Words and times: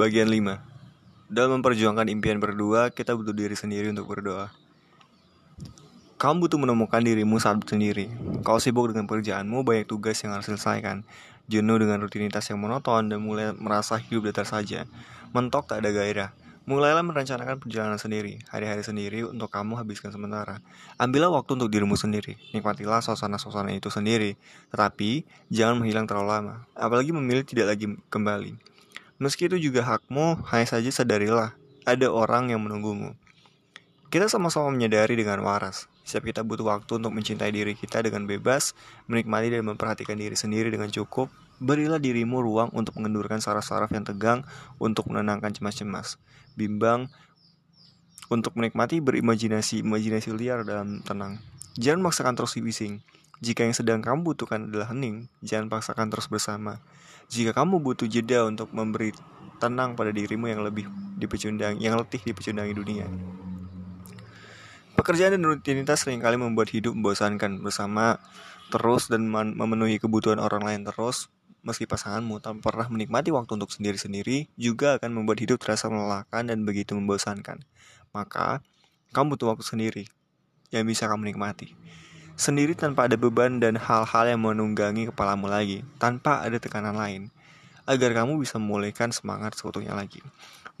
Bagian 0.00 0.32
5 0.32 1.28
Dalam 1.28 1.60
memperjuangkan 1.60 2.08
impian 2.08 2.40
berdua, 2.40 2.88
kita 2.88 3.12
butuh 3.12 3.36
diri 3.36 3.52
sendiri 3.52 3.92
untuk 3.92 4.08
berdoa. 4.08 4.48
Kamu 6.16 6.40
butuh 6.40 6.56
menemukan 6.56 7.04
dirimu 7.04 7.36
saat 7.36 7.60
sendiri. 7.68 8.08
Kau 8.40 8.56
sibuk 8.56 8.88
dengan 8.88 9.04
pekerjaanmu, 9.04 9.60
banyak 9.60 9.84
tugas 9.84 10.16
yang 10.24 10.32
harus 10.32 10.48
selesaikan. 10.48 11.04
Jenuh 11.52 11.76
dengan 11.76 12.00
rutinitas 12.00 12.48
yang 12.48 12.64
monoton 12.64 13.12
dan 13.12 13.20
mulai 13.20 13.52
merasa 13.52 14.00
hidup 14.00 14.32
datar 14.32 14.48
saja. 14.48 14.88
Mentok 15.36 15.68
tak 15.68 15.84
ada 15.84 15.92
gairah. 15.92 16.32
Mulailah 16.64 17.04
merencanakan 17.04 17.60
perjalanan 17.60 18.00
sendiri, 18.00 18.40
hari-hari 18.48 18.80
sendiri 18.80 19.28
untuk 19.28 19.52
kamu 19.52 19.84
habiskan 19.84 20.16
sementara. 20.16 20.64
Ambillah 20.96 21.28
waktu 21.28 21.60
untuk 21.60 21.68
dirimu 21.68 22.00
sendiri, 22.00 22.40
nikmatilah 22.56 23.04
suasana-suasana 23.04 23.76
itu 23.76 23.92
sendiri. 23.92 24.40
Tetapi, 24.72 25.28
jangan 25.52 25.76
menghilang 25.76 26.08
terlalu 26.08 26.40
lama, 26.40 26.54
apalagi 26.72 27.12
memilih 27.12 27.44
tidak 27.44 27.76
lagi 27.76 28.00
kembali. 28.08 28.69
Meski 29.20 29.52
itu 29.52 29.60
juga 29.60 29.84
hakmu, 29.84 30.48
hanya 30.48 30.64
saja 30.64 30.88
sadarilah, 30.88 31.52
ada 31.84 32.08
orang 32.08 32.56
yang 32.56 32.64
menunggumu. 32.64 33.12
Kita 34.08 34.32
sama-sama 34.32 34.72
menyadari 34.72 35.12
dengan 35.12 35.44
waras, 35.44 35.92
setiap 36.08 36.24
kita 36.32 36.40
butuh 36.40 36.64
waktu 36.64 36.88
untuk 36.96 37.12
mencintai 37.12 37.52
diri 37.52 37.76
kita 37.76 38.00
dengan 38.00 38.24
bebas, 38.24 38.72
menikmati 39.12 39.52
dan 39.52 39.68
memperhatikan 39.68 40.16
diri 40.16 40.32
sendiri 40.32 40.72
dengan 40.72 40.88
cukup, 40.88 41.28
berilah 41.60 42.00
dirimu 42.00 42.40
ruang 42.40 42.72
untuk 42.72 42.96
mengendurkan 42.96 43.44
saraf-saraf 43.44 43.92
yang 43.92 44.08
tegang, 44.08 44.40
untuk 44.80 45.04
menenangkan 45.12 45.52
cemas-cemas, 45.52 46.16
bimbang, 46.56 47.12
untuk 48.32 48.56
menikmati 48.56 49.04
berimajinasi, 49.04 49.84
imajinasi 49.84 50.32
liar 50.32 50.64
dalam 50.64 51.04
tenang. 51.04 51.44
Jangan 51.76 52.08
maksakan 52.08 52.40
terus 52.40 52.56
bising. 52.56 53.04
Jika 53.44 53.68
yang 53.68 53.76
sedang 53.76 54.00
kamu 54.00 54.24
butuhkan 54.32 54.72
adalah 54.72 54.96
hening, 54.96 55.28
jangan 55.44 55.68
paksakan 55.68 56.08
terus 56.08 56.24
bersama. 56.32 56.80
Jika 57.30 57.54
kamu 57.54 57.78
butuh 57.78 58.10
jeda 58.10 58.42
untuk 58.42 58.74
memberi 58.74 59.14
tenang 59.62 59.94
pada 59.94 60.10
dirimu 60.10 60.50
yang 60.50 60.66
lebih 60.66 60.90
dipecundang, 61.14 61.78
yang 61.78 61.94
letih 61.94 62.18
dipecundangi 62.18 62.74
dunia. 62.74 63.06
Pekerjaan 64.98 65.38
dan 65.38 65.46
rutinitas 65.46 66.02
sering 66.02 66.18
kali 66.18 66.34
membuat 66.34 66.74
hidup 66.74 66.90
membosankan 66.90 67.62
bersama 67.62 68.18
terus 68.74 69.06
dan 69.06 69.30
memenuhi 69.30 70.02
kebutuhan 70.02 70.42
orang 70.42 70.66
lain 70.66 70.82
terus 70.82 71.30
meski 71.62 71.86
pasanganmu 71.86 72.42
tanpa 72.42 72.74
pernah 72.74 72.90
menikmati 72.90 73.30
waktu 73.30 73.62
untuk 73.62 73.70
sendiri-sendiri 73.70 74.50
juga 74.58 74.98
akan 74.98 75.22
membuat 75.22 75.38
hidup 75.38 75.62
terasa 75.62 75.86
melelahkan 75.86 76.50
dan 76.50 76.66
begitu 76.66 76.98
membosankan. 76.98 77.62
Maka, 78.10 78.58
kamu 79.14 79.38
butuh 79.38 79.54
waktu 79.54 79.62
sendiri 79.62 80.04
yang 80.74 80.82
bisa 80.82 81.06
kamu 81.06 81.30
nikmati 81.30 81.78
sendiri 82.40 82.72
tanpa 82.72 83.04
ada 83.04 83.20
beban 83.20 83.60
dan 83.60 83.76
hal-hal 83.76 84.24
yang 84.24 84.40
menunggangi 84.40 85.12
kepalamu 85.12 85.44
lagi, 85.44 85.84
tanpa 86.00 86.40
ada 86.40 86.56
tekanan 86.56 86.96
lain, 86.96 87.28
agar 87.84 88.16
kamu 88.16 88.40
bisa 88.40 88.56
memulihkan 88.56 89.12
semangat 89.12 89.60
seutuhnya 89.60 89.92
lagi. 89.92 90.24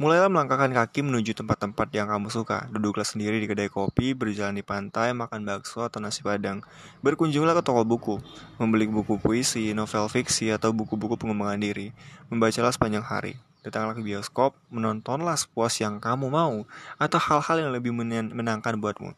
Mulailah 0.00 0.32
melangkahkan 0.32 0.72
kaki 0.72 1.04
menuju 1.04 1.36
tempat-tempat 1.36 1.92
yang 1.92 2.08
kamu 2.08 2.32
suka. 2.32 2.64
Duduklah 2.72 3.04
sendiri 3.04 3.36
di 3.36 3.44
kedai 3.44 3.68
kopi, 3.68 4.16
berjalan 4.16 4.56
di 4.56 4.64
pantai, 4.64 5.12
makan 5.12 5.44
bakso 5.44 5.84
atau 5.84 6.00
nasi 6.00 6.24
padang. 6.24 6.64
Berkunjunglah 7.04 7.52
ke 7.52 7.60
toko 7.60 7.84
buku, 7.84 8.16
membeli 8.56 8.88
buku 8.88 9.20
puisi, 9.20 9.76
novel 9.76 10.08
fiksi, 10.08 10.56
atau 10.56 10.72
buku-buku 10.72 11.20
pengembangan 11.20 11.60
diri. 11.60 11.92
Membacalah 12.32 12.72
sepanjang 12.72 13.04
hari. 13.04 13.36
Datanglah 13.60 13.92
ke 13.92 14.00
bioskop, 14.00 14.56
menontonlah 14.72 15.36
sepuas 15.36 15.76
yang 15.84 16.00
kamu 16.00 16.32
mau, 16.32 16.64
atau 16.96 17.20
hal-hal 17.20 17.68
yang 17.68 17.70
lebih 17.76 17.92
menyenangkan 17.92 18.80
buatmu. 18.80 19.12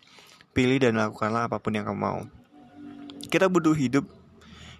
Pilih 0.52 0.78
dan 0.80 1.00
lakukanlah 1.00 1.48
apa 1.48 1.56
pun 1.56 1.72
yang 1.72 1.88
kamu 1.88 1.96
mau. 1.96 2.20
Kita 3.32 3.48
butuh 3.48 3.72
hidup 3.72 4.04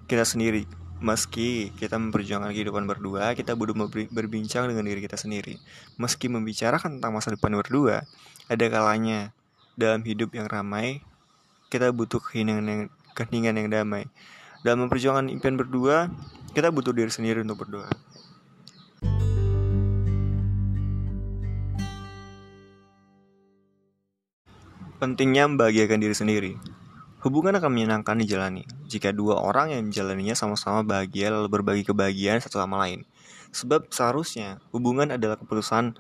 kita 0.05 0.29
sendiri. 0.29 0.69
Meski 1.03 1.75
kita 1.81 1.99
memperjuangkan 1.99 2.55
kehidupan 2.55 2.87
berdua, 2.87 3.35
kita 3.35 3.59
butuh 3.59 3.75
berbincang 4.13 4.71
dengan 4.71 4.87
diri 4.87 5.03
kita 5.03 5.19
sendiri. 5.19 5.59
Meski 5.99 6.31
membicarakan 6.31 7.01
tentang 7.01 7.11
masa 7.17 7.35
depan 7.35 7.57
berdua, 7.59 8.07
ada 8.47 8.65
kalanya 8.71 9.35
dalam 9.75 10.05
hidup 10.07 10.37
yang 10.37 10.47
ramai, 10.47 11.03
kita 11.73 11.91
butuh 11.91 12.21
keheningan 12.21 12.67
yang, 12.69 12.83
keheningan 13.17 13.55
yang 13.59 13.69
damai. 13.73 14.07
Dalam 14.63 14.87
memperjuangkan 14.87 15.27
impian 15.33 15.59
berdua, 15.59 16.13
kita 16.55 16.71
butuh 16.71 16.95
diri 16.95 17.11
sendiri 17.11 17.43
untuk 17.43 17.67
berdoa. 17.67 17.91
Pentingnya 25.03 25.51
membahagiakan 25.51 25.99
diri 25.99 26.15
sendiri. 26.15 26.53
Hubungan 27.27 27.59
akan 27.59 27.75
menyenangkan 27.75 28.23
dijalani 28.23 28.63
jika 28.87 29.11
dua 29.11 29.35
orang 29.35 29.75
yang 29.75 29.91
menjalaninya 29.91 30.39
sama-sama 30.39 30.87
bahagia 30.87 31.35
lalu 31.35 31.51
berbagi 31.51 31.83
kebahagiaan 31.83 32.39
satu 32.39 32.63
sama 32.63 32.79
lain. 32.87 33.03
Sebab 33.51 33.91
seharusnya 33.91 34.63
hubungan 34.71 35.11
adalah 35.11 35.35
keputusan 35.43 35.99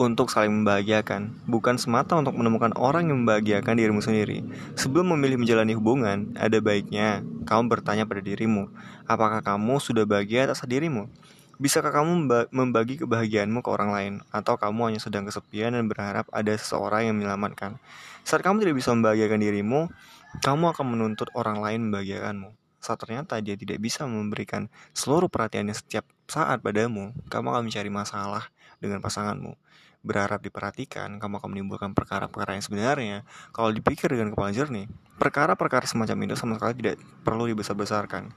untuk 0.00 0.32
saling 0.32 0.64
membahagiakan, 0.64 1.44
bukan 1.52 1.76
semata 1.76 2.16
untuk 2.16 2.32
menemukan 2.32 2.72
orang 2.80 3.12
yang 3.12 3.28
membahagiakan 3.28 3.76
dirimu 3.76 4.00
sendiri. 4.00 4.40
Sebelum 4.72 5.12
memilih 5.12 5.36
menjalani 5.36 5.76
hubungan, 5.76 6.32
ada 6.40 6.64
baiknya 6.64 7.20
kamu 7.44 7.68
bertanya 7.68 8.08
pada 8.08 8.24
dirimu, 8.24 8.72
apakah 9.04 9.44
kamu 9.44 9.76
sudah 9.84 10.08
bahagia 10.08 10.48
atas 10.48 10.64
dirimu? 10.64 11.12
Bisakah 11.60 11.92
kamu 11.92 12.24
membagi 12.56 12.96
kebahagiaanmu 13.04 13.60
ke 13.60 13.68
orang 13.68 13.92
lain, 13.92 14.14
atau 14.32 14.56
kamu 14.56 14.88
hanya 14.88 15.00
sedang 15.04 15.28
kesepian 15.28 15.76
dan 15.76 15.92
berharap 15.92 16.24
ada 16.32 16.56
seseorang 16.56 17.12
yang 17.12 17.20
menyelamatkan? 17.20 17.76
Saat 18.24 18.40
kamu 18.40 18.64
tidak 18.64 18.80
bisa 18.80 18.96
membahagiakan 18.96 19.44
dirimu, 19.44 19.92
kamu 20.40 20.72
akan 20.72 20.86
menuntut 20.96 21.28
orang 21.36 21.60
lain 21.60 21.92
membahagiakanmu. 21.92 22.56
Saat 22.80 23.04
ternyata 23.04 23.36
dia 23.44 23.60
tidak 23.60 23.76
bisa 23.76 24.08
memberikan 24.08 24.72
seluruh 24.96 25.28
perhatiannya 25.28 25.76
setiap 25.76 26.08
saat 26.24 26.64
padamu, 26.64 27.12
kamu 27.28 27.52
akan 27.52 27.62
mencari 27.68 27.92
masalah 27.92 28.48
dengan 28.80 29.04
pasanganmu. 29.04 29.52
Berharap 30.00 30.40
diperhatikan, 30.40 31.20
kamu 31.20 31.44
akan 31.44 31.48
menimbulkan 31.52 31.92
perkara-perkara 31.92 32.56
yang 32.56 32.64
sebenarnya 32.64 33.28
kalau 33.52 33.68
dipikir 33.68 34.08
dengan 34.08 34.32
kepala 34.32 34.48
jernih. 34.48 34.88
Perkara-perkara 35.20 35.84
semacam 35.84 36.24
itu 36.24 36.40
sama 36.40 36.56
sekali 36.56 36.72
tidak 36.80 36.96
perlu 37.20 37.44
dibesar-besarkan. 37.52 38.32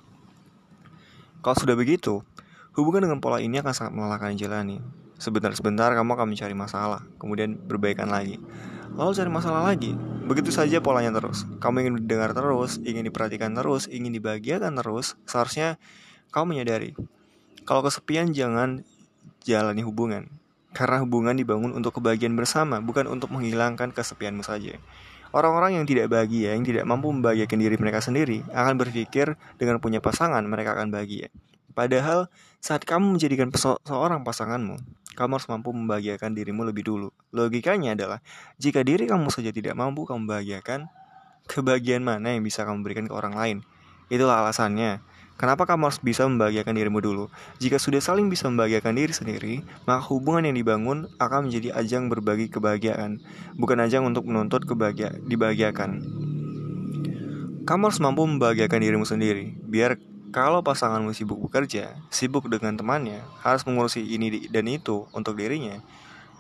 Kalau 1.40 1.56
sudah 1.56 1.80
begitu, 1.80 2.20
Hubungan 2.74 3.06
dengan 3.06 3.22
pola 3.22 3.38
ini 3.38 3.62
akan 3.62 3.70
sangat 3.70 3.94
melelahkan 3.94 4.34
jalani. 4.34 4.82
Sebentar-sebentar 5.22 5.94
kamu 5.94 6.10
akan 6.18 6.28
mencari 6.34 6.58
masalah, 6.58 7.06
kemudian 7.22 7.54
berbaikan 7.54 8.10
lagi. 8.10 8.42
Lalu 8.98 9.14
cari 9.14 9.30
masalah 9.30 9.62
lagi. 9.62 9.94
Begitu 10.26 10.50
saja 10.50 10.82
polanya 10.82 11.14
terus. 11.14 11.46
Kamu 11.62 11.86
ingin 11.86 11.94
didengar 12.02 12.34
terus, 12.34 12.82
ingin 12.82 13.06
diperhatikan 13.06 13.54
terus, 13.54 13.86
ingin 13.94 14.10
dibahagiakan 14.18 14.74
terus. 14.74 15.14
Seharusnya 15.30 15.78
kamu 16.34 16.58
menyadari. 16.58 16.98
Kalau 17.62 17.86
kesepian 17.86 18.34
jangan 18.34 18.82
jalani 19.46 19.86
hubungan. 19.86 20.34
Karena 20.74 21.06
hubungan 21.06 21.38
dibangun 21.38 21.78
untuk 21.78 22.02
kebahagiaan 22.02 22.34
bersama, 22.34 22.82
bukan 22.82 23.06
untuk 23.06 23.30
menghilangkan 23.30 23.94
kesepianmu 23.94 24.42
saja. 24.42 24.82
Orang-orang 25.30 25.78
yang 25.78 25.86
tidak 25.86 26.10
bahagia, 26.10 26.58
yang 26.58 26.66
tidak 26.66 26.90
mampu 26.90 27.14
membahagiakan 27.14 27.58
diri 27.62 27.78
mereka 27.78 28.02
sendiri, 28.02 28.42
akan 28.50 28.82
berpikir 28.82 29.38
dengan 29.62 29.78
punya 29.78 30.02
pasangan 30.02 30.42
mereka 30.42 30.74
akan 30.74 30.90
bahagia. 30.90 31.30
Padahal 31.74 32.30
saat 32.62 32.86
kamu 32.86 33.18
menjadikan 33.18 33.50
seorang 33.84 34.22
pasanganmu, 34.22 34.78
kamu 35.14 35.32
harus 35.38 35.50
mampu 35.50 35.70
membahagiakan 35.74 36.34
dirimu 36.34 36.66
lebih 36.66 36.86
dulu. 36.86 37.10
Logikanya 37.34 37.94
adalah, 37.94 38.20
jika 38.58 38.82
diri 38.82 39.06
kamu 39.06 39.30
saja 39.30 39.54
tidak 39.54 39.78
mampu 39.78 40.06
kamu 40.10 40.26
bahagiakan, 40.26 40.90
kebahagiaan 41.50 42.06
mana 42.06 42.34
yang 42.34 42.46
bisa 42.46 42.66
kamu 42.66 42.82
berikan 42.82 43.06
ke 43.10 43.14
orang 43.14 43.36
lain? 43.38 43.58
Itulah 44.10 44.46
alasannya. 44.46 45.02
Kenapa 45.34 45.66
kamu 45.66 45.90
harus 45.90 45.98
bisa 45.98 46.30
membahagiakan 46.30 46.78
dirimu 46.78 47.02
dulu? 47.02 47.26
Jika 47.58 47.82
sudah 47.82 47.98
saling 47.98 48.30
bisa 48.30 48.46
membahagiakan 48.54 48.94
diri 48.94 49.14
sendiri, 49.18 49.54
maka 49.90 50.06
hubungan 50.14 50.46
yang 50.46 50.56
dibangun 50.62 51.10
akan 51.18 51.50
menjadi 51.50 51.74
ajang 51.74 52.06
berbagi 52.06 52.54
kebahagiaan, 52.54 53.18
bukan 53.58 53.82
ajang 53.82 54.06
untuk 54.06 54.30
menuntut 54.30 54.70
kebahagiaan 54.70 55.26
dibahagiakan. 55.26 56.06
Kamu 57.66 57.82
harus 57.90 57.98
mampu 57.98 58.30
membahagiakan 58.30 58.78
dirimu 58.78 59.10
sendiri, 59.10 59.58
biar 59.66 59.98
kalau 60.34 60.66
pasanganmu 60.66 61.14
sibuk 61.14 61.38
bekerja, 61.46 61.94
sibuk 62.10 62.50
dengan 62.50 62.74
temannya, 62.74 63.22
harus 63.46 63.62
mengurusi 63.70 64.02
ini 64.02 64.50
dan 64.50 64.66
itu 64.66 65.06
untuk 65.14 65.38
dirinya, 65.38 65.78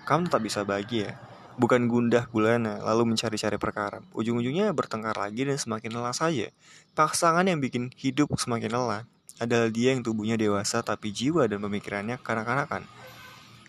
kamu 0.09 0.33
tetap 0.33 0.41
bisa 0.41 0.59
bahagia. 0.65 1.13
Bukan 1.53 1.85
gundah 1.85 2.25
gulana, 2.33 2.81
lalu 2.81 3.13
mencari-cari 3.13 3.61
perkara. 3.61 4.01
Ujung-ujungnya 4.17 4.73
bertengkar 4.73 5.13
lagi 5.13 5.45
dan 5.45 5.61
semakin 5.61 5.93
lelah 5.93 6.17
saja. 6.17 6.49
Pasangan 6.97 7.45
yang 7.45 7.61
bikin 7.61 7.93
hidup 7.93 8.33
semakin 8.33 8.73
lelah 8.73 9.05
adalah 9.37 9.69
dia 9.69 9.93
yang 9.93 10.01
tubuhnya 10.01 10.41
dewasa 10.41 10.81
tapi 10.81 11.13
jiwa 11.13 11.45
dan 11.45 11.61
pemikirannya 11.61 12.17
kanak-kanakan. 12.17 12.89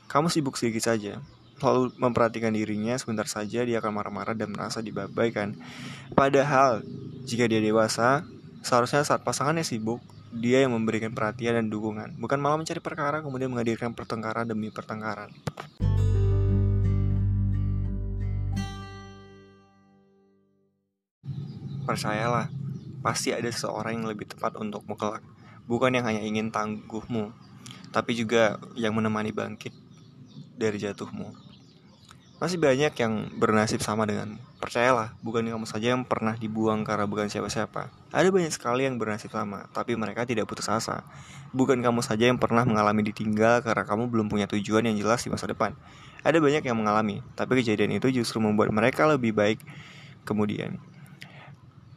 Kamu 0.08 0.32
sibuk 0.32 0.56
sedikit 0.56 0.88
saja, 0.88 1.20
lalu 1.60 1.92
memperhatikan 2.00 2.56
dirinya 2.56 2.96
sebentar 2.96 3.28
saja 3.28 3.60
dia 3.68 3.84
akan 3.84 3.92
marah-marah 3.92 4.32
dan 4.32 4.56
merasa 4.56 4.80
dibabaikan. 4.80 5.52
Padahal, 6.16 6.80
jika 7.28 7.44
dia 7.44 7.60
dewasa, 7.60 8.24
seharusnya 8.64 9.05
saat 9.05 9.20
pasangannya 9.20 9.61
sibuk, 9.61 10.00
dia 10.32 10.64
yang 10.64 10.72
memberikan 10.72 11.12
perhatian 11.12 11.61
dan 11.61 11.66
dukungan, 11.69 12.16
bukan 12.16 12.40
malah 12.40 12.56
mencari 12.56 12.81
perkara 12.81 13.20
kemudian 13.20 13.52
menghadirkan 13.52 13.93
pertengkaran 13.93 14.49
demi 14.49 14.72
pertengkaran. 14.72 15.28
Percayalah, 21.84 22.49
pasti 23.05 23.37
ada 23.37 23.46
seseorang 23.52 24.00
yang 24.00 24.08
lebih 24.08 24.32
tepat 24.32 24.56
untukmu 24.56 24.96
kelak, 24.96 25.20
bukan 25.69 25.93
yang 25.93 26.08
hanya 26.08 26.25
ingin 26.25 26.49
tangguhmu, 26.49 27.37
tapi 27.93 28.17
juga 28.17 28.56
yang 28.72 28.96
menemani 28.96 29.37
bangkit 29.37 29.76
dari 30.56 30.81
jatuhmu. 30.81 31.53
Masih 32.42 32.58
banyak 32.58 32.92
yang 32.98 33.31
bernasib 33.38 33.78
sama 33.81 34.04
dengan 34.04 34.38
Percayalah, 34.64 35.12
bukan 35.20 35.44
kamu 35.44 35.69
saja 35.69 35.92
yang 35.92 36.08
pernah 36.08 36.40
dibuang 36.40 36.88
karena 36.88 37.04
bukan 37.04 37.28
siapa-siapa. 37.28 37.92
Ada 38.08 38.32
banyak 38.32 38.48
sekali 38.48 38.88
yang 38.88 38.96
bernasib 38.96 39.28
sama, 39.28 39.69
tapi 39.76 39.92
mereka 39.92 40.25
tidak 40.25 40.48
putus 40.48 40.72
asa. 40.72 41.04
Bukan 41.52 41.84
kamu 41.84 42.00
saja 42.00 42.32
yang 42.32 42.40
pernah 42.40 42.64
mengalami 42.64 43.04
ditinggal 43.04 43.60
karena 43.60 43.84
kamu 43.84 44.08
belum 44.08 44.32
punya 44.32 44.48
tujuan 44.48 44.88
yang 44.88 44.96
jelas 44.96 45.20
di 45.20 45.28
masa 45.28 45.44
depan. 45.52 45.76
Ada 46.25 46.40
banyak 46.40 46.64
yang 46.64 46.81
mengalami, 46.81 47.20
tapi 47.36 47.60
kejadian 47.60 48.00
itu 48.00 48.08
justru 48.08 48.40
membuat 48.40 48.72
mereka 48.72 49.04
lebih 49.04 49.36
baik 49.36 49.60
kemudian. 50.25 50.81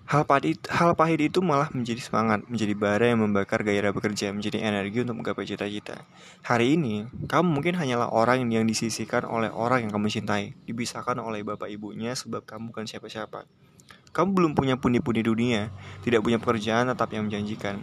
Hal 0.07 0.24
pahit, 0.24 0.63
hal 0.71 0.95
pahit 0.95 1.19
itu 1.19 1.44
malah 1.44 1.68
menjadi 1.75 2.00
semangat, 2.00 2.39
menjadi 2.48 2.71
bara 2.80 3.12
yang 3.12 3.27
membakar 3.27 3.59
gairah 3.59 3.92
bekerja, 3.92 4.31
menjadi 4.31 4.63
energi 4.63 5.04
untuk 5.04 5.19
menggapai 5.19 5.44
cita-cita. 5.44 6.07
Hari 6.48 6.80
ini, 6.80 7.12
kamu 7.27 7.59
mungkin 7.59 7.75
hanyalah 7.75 8.07
orang 8.15 8.48
yang 8.48 8.63
disisihkan 8.63 9.27
oleh 9.27 9.51
orang 9.51 9.83
yang 9.83 9.92
kamu 9.92 10.07
cintai, 10.07 10.56
dipisahkan 10.63 11.19
oleh 11.19 11.44
bapak 11.44 11.68
ibunya 11.68 12.15
sebab 12.15 12.48
kamu 12.48 12.71
bukan 12.71 12.88
siapa-siapa. 12.88 13.51
Kamu 14.15 14.31
belum 14.31 14.51
punya 14.56 14.80
pundi-pundi 14.80 15.27
dunia, 15.27 15.75
tidak 16.07 16.24
punya 16.24 16.39
pekerjaan 16.39 16.88
tetap 16.88 17.12
yang 17.12 17.27
menjanjikan. 17.27 17.75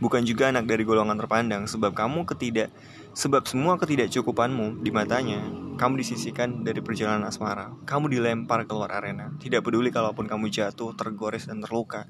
Bukan 0.00 0.24
juga 0.24 0.48
anak 0.48 0.64
dari 0.64 0.80
golongan 0.88 1.20
terpandang 1.20 1.68
sebab 1.68 1.92
kamu 1.92 2.24
ketidak 2.24 2.72
Sebab 3.12 3.44
semua 3.44 3.76
ketidakcukupanmu 3.76 4.80
di 4.80 4.88
matanya, 4.88 5.44
kamu 5.76 6.00
disisihkan 6.00 6.64
dari 6.64 6.80
perjalanan 6.80 7.28
asmara. 7.28 7.76
Kamu 7.84 8.08
dilempar 8.08 8.64
keluar 8.64 8.88
arena. 8.88 9.36
Tidak 9.36 9.60
peduli 9.60 9.92
kalaupun 9.92 10.24
kamu 10.24 10.48
jatuh, 10.48 10.96
tergores, 10.96 11.44
dan 11.44 11.60
terluka. 11.60 12.08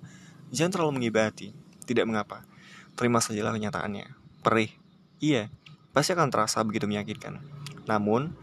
Jangan 0.54 0.78
terlalu 0.78 1.02
mengibati. 1.02 1.50
Tidak 1.82 2.06
mengapa. 2.06 2.46
Terima 2.94 3.18
sajalah 3.18 3.50
kenyataannya. 3.50 4.14
Perih. 4.46 4.70
Iya, 5.18 5.50
pasti 5.90 6.14
akan 6.14 6.30
terasa 6.30 6.62
begitu 6.62 6.86
menyakitkan. 6.86 7.42
Namun, 7.82 8.38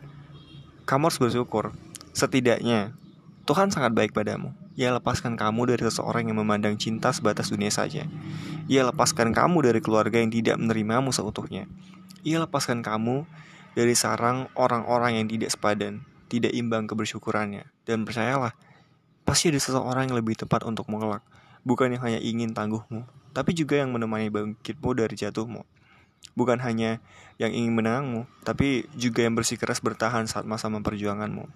kamu 0.84 1.08
harus 1.08 1.20
bersyukur. 1.20 1.72
Setidaknya, 2.12 2.92
Tuhan 3.48 3.72
sangat 3.72 3.96
baik 3.96 4.12
padamu. 4.12 4.52
Ia 4.76 4.96
lepaskan 5.00 5.40
kamu 5.40 5.76
dari 5.76 5.84
seseorang 5.88 6.28
yang 6.28 6.40
memandang 6.40 6.76
cinta 6.76 7.12
sebatas 7.16 7.52
dunia 7.52 7.72
saja. 7.72 8.04
Ia 8.68 8.88
lepaskan 8.92 9.32
kamu 9.32 9.64
dari 9.72 9.80
keluarga 9.80 10.20
yang 10.20 10.32
tidak 10.32 10.56
menerimamu 10.60 11.12
seutuhnya. 11.16 11.68
Ia 12.28 12.44
lepaskan 12.44 12.84
kamu 12.84 13.24
dari 13.78 13.96
sarang 13.96 14.52
orang-orang 14.60 15.24
yang 15.24 15.28
tidak 15.32 15.56
sepadan, 15.56 16.04
tidak 16.28 16.52
imbang 16.52 16.90
kebersyukurannya. 16.90 17.68
Dan 17.88 18.04
percayalah, 18.04 18.54
pasti 19.24 19.54
ada 19.54 19.60
seseorang 19.62 20.10
yang 20.12 20.18
lebih 20.20 20.36
tepat 20.36 20.66
untuk 20.68 20.90
mengelak, 20.92 21.24
bukan 21.64 21.96
yang 21.96 22.04
hanya 22.04 22.20
ingin 22.20 22.52
tangguhmu, 22.52 23.06
tapi 23.32 23.56
juga 23.56 23.80
yang 23.80 23.94
menemani 23.94 24.28
bangkitmu 24.28 24.90
dari 24.98 25.16
jatuhmu. 25.16 25.64
Bukan 26.36 26.60
hanya 26.60 27.00
yang 27.40 27.56
ingin 27.56 27.74
menangmu, 27.76 28.28
tapi 28.44 28.88
juga 29.00 29.24
yang 29.24 29.36
bersikeras 29.36 29.80
bertahan 29.80 30.28
saat 30.28 30.44
masa 30.44 30.68
memperjuanganmu. 30.68 31.48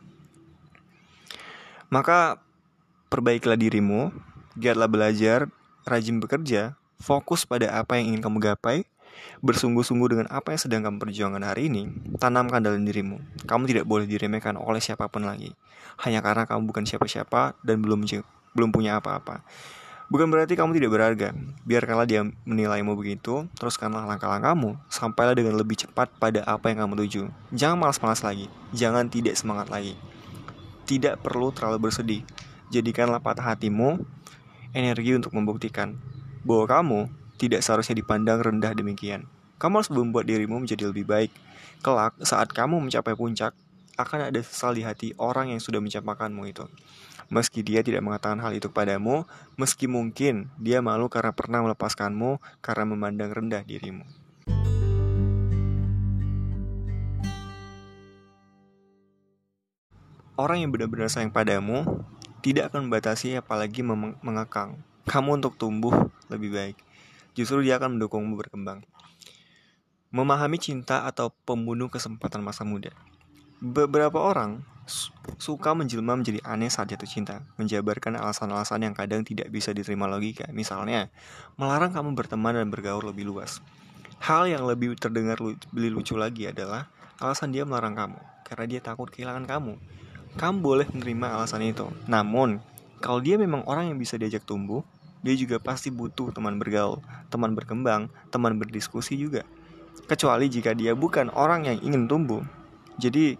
Maka 1.91 2.41
perbaikilah 3.11 3.59
dirimu, 3.59 4.09
giatlah 4.57 4.89
belajar, 4.89 5.51
rajin 5.85 6.17
bekerja, 6.17 6.79
fokus 6.97 7.43
pada 7.43 7.69
apa 7.75 7.99
yang 7.99 8.15
ingin 8.15 8.21
kamu 8.23 8.37
gapai, 8.41 8.87
bersungguh-sungguh 9.43 10.07
dengan 10.15 10.27
apa 10.31 10.55
yang 10.55 10.61
sedang 10.61 10.81
kamu 10.85 10.97
perjuangkan 11.03 11.43
hari 11.43 11.67
ini, 11.67 11.91
tanamkan 12.17 12.63
dalam 12.63 12.83
dirimu. 12.87 13.19
Kamu 13.43 13.67
tidak 13.67 13.85
boleh 13.87 14.07
diremehkan 14.07 14.55
oleh 14.55 14.79
siapa 14.79 15.11
pun 15.11 15.27
lagi, 15.27 15.51
hanya 16.05 16.23
karena 16.23 16.47
kamu 16.47 16.69
bukan 16.69 16.83
siapa-siapa 16.87 17.57
dan 17.61 17.83
belum 17.83 18.05
belum 18.53 18.69
punya 18.69 18.97
apa-apa. 19.01 19.43
Bukan 20.13 20.29
berarti 20.29 20.53
kamu 20.53 20.77
tidak 20.77 20.93
berharga. 20.93 21.33
Biarkanlah 21.65 22.05
dia 22.05 22.21
menilaimu 22.45 22.93
begitu, 22.93 23.49
teruskanlah 23.57 24.05
langkah-langkahmu, 24.05 24.77
sampailah 24.91 25.33
dengan 25.33 25.57
lebih 25.57 25.79
cepat 25.79 26.11
pada 26.21 26.45
apa 26.45 26.69
yang 26.69 26.85
kamu 26.85 27.07
tuju. 27.07 27.21
Jangan 27.55 27.81
malas-malas 27.81 28.21
lagi, 28.21 28.45
jangan 28.75 29.09
tidak 29.09 29.33
semangat 29.39 29.73
lagi. 29.73 29.97
Tidak 30.85 31.17
perlu 31.23 31.49
terlalu 31.55 31.89
bersedih. 31.89 32.21
Jadikanlah 32.69 33.25
patah 33.25 33.55
hatimu 33.55 34.03
energi 34.75 35.17
untuk 35.17 35.33
membuktikan 35.33 35.97
bahwa 36.43 36.65
kamu 36.67 36.99
tidak 37.37 37.65
seharusnya 37.65 37.97
dipandang 37.97 38.41
rendah 38.41 38.73
demikian. 38.73 39.25
Kamu 39.57 39.79
harus 39.79 39.91
membuat 39.93 40.27
dirimu 40.27 40.59
menjadi 40.59 40.89
lebih 40.91 41.07
baik. 41.07 41.31
Kelak, 41.79 42.15
saat 42.23 42.51
kamu 42.51 42.83
mencapai 42.83 43.15
puncak, 43.15 43.55
akan 43.95 44.33
ada 44.33 44.41
sesal 44.41 44.73
di 44.73 44.81
hati 44.81 45.13
orang 45.21 45.53
yang 45.53 45.61
sudah 45.61 45.77
mencapakanmu 45.77 46.43
itu. 46.49 46.65
Meski 47.29 47.63
dia 47.63 47.81
tidak 47.85 48.03
mengatakan 48.03 48.41
hal 48.41 48.51
itu 48.53 48.67
padamu, 48.69 49.25
meski 49.55 49.87
mungkin 49.87 50.51
dia 50.59 50.83
malu 50.83 51.07
karena 51.07 51.31
pernah 51.31 51.63
melepaskanmu 51.63 52.41
karena 52.59 52.83
memandang 52.89 53.31
rendah 53.31 53.63
dirimu. 53.63 54.05
Orang 60.33 60.65
yang 60.65 60.73
benar-benar 60.73 61.13
sayang 61.13 61.29
padamu 61.29 61.85
tidak 62.41 62.73
akan 62.73 62.89
membatasi 62.89 63.37
apalagi 63.37 63.85
mengekang 64.25 64.81
kamu 65.07 65.39
untuk 65.39 65.55
tumbuh 65.55 66.09
lebih 66.27 66.51
baik 66.51 66.77
justru 67.33 67.65
dia 67.65 67.77
akan 67.81 67.97
mendukungmu 67.97 68.37
berkembang. 68.37 68.85
Memahami 70.13 70.61
cinta 70.61 71.09
atau 71.09 71.33
pembunuh 71.45 71.89
kesempatan 71.89 72.45
masa 72.45 72.61
muda. 72.61 72.93
Beberapa 73.57 74.21
orang 74.21 74.61
suka 75.39 75.71
menjelma 75.71 76.19
menjadi 76.19 76.43
aneh 76.43 76.67
saat 76.67 76.91
jatuh 76.91 77.07
cinta, 77.07 77.41
menjabarkan 77.55 78.19
alasan-alasan 78.19 78.83
yang 78.83 78.95
kadang 78.95 79.23
tidak 79.23 79.47
bisa 79.49 79.71
diterima 79.71 80.05
logika. 80.05 80.45
Misalnya, 80.51 81.09
melarang 81.55 81.95
kamu 81.95 82.13
berteman 82.13 82.59
dan 82.59 82.67
bergaul 82.67 83.01
lebih 83.01 83.25
luas. 83.25 83.63
Hal 84.23 84.47
yang 84.47 84.63
lebih 84.67 84.95
terdengar 84.99 85.39
lebih 85.39 85.91
lucu 85.91 86.15
lagi 86.15 86.47
adalah 86.47 86.87
alasan 87.19 87.51
dia 87.51 87.63
melarang 87.67 87.95
kamu 87.95 88.19
karena 88.47 88.65
dia 88.67 88.79
takut 88.83 89.07
kehilangan 89.09 89.47
kamu. 89.47 89.73
Kamu 90.35 90.57
boleh 90.59 90.87
menerima 90.89 91.39
alasan 91.39 91.63
itu. 91.63 91.87
Namun, 92.09 92.59
kalau 93.03 93.19
dia 93.19 93.35
memang 93.35 93.67
orang 93.67 93.91
yang 93.91 93.97
bisa 93.99 94.15
diajak 94.15 94.43
tumbuh, 94.47 94.81
dia 95.23 95.33
juga 95.39 95.57
pasti 95.57 95.87
butuh 95.87 96.35
teman 96.35 96.59
bergaul, 96.59 96.99
teman 97.31 97.55
berkembang, 97.55 98.11
teman 98.27 98.59
berdiskusi 98.59 99.15
juga. 99.15 99.47
Kecuali 100.03 100.51
jika 100.51 100.75
dia 100.75 100.91
bukan 100.93 101.31
orang 101.31 101.63
yang 101.63 101.79
ingin 101.79 102.11
tumbuh. 102.11 102.43
Jadi 102.99 103.39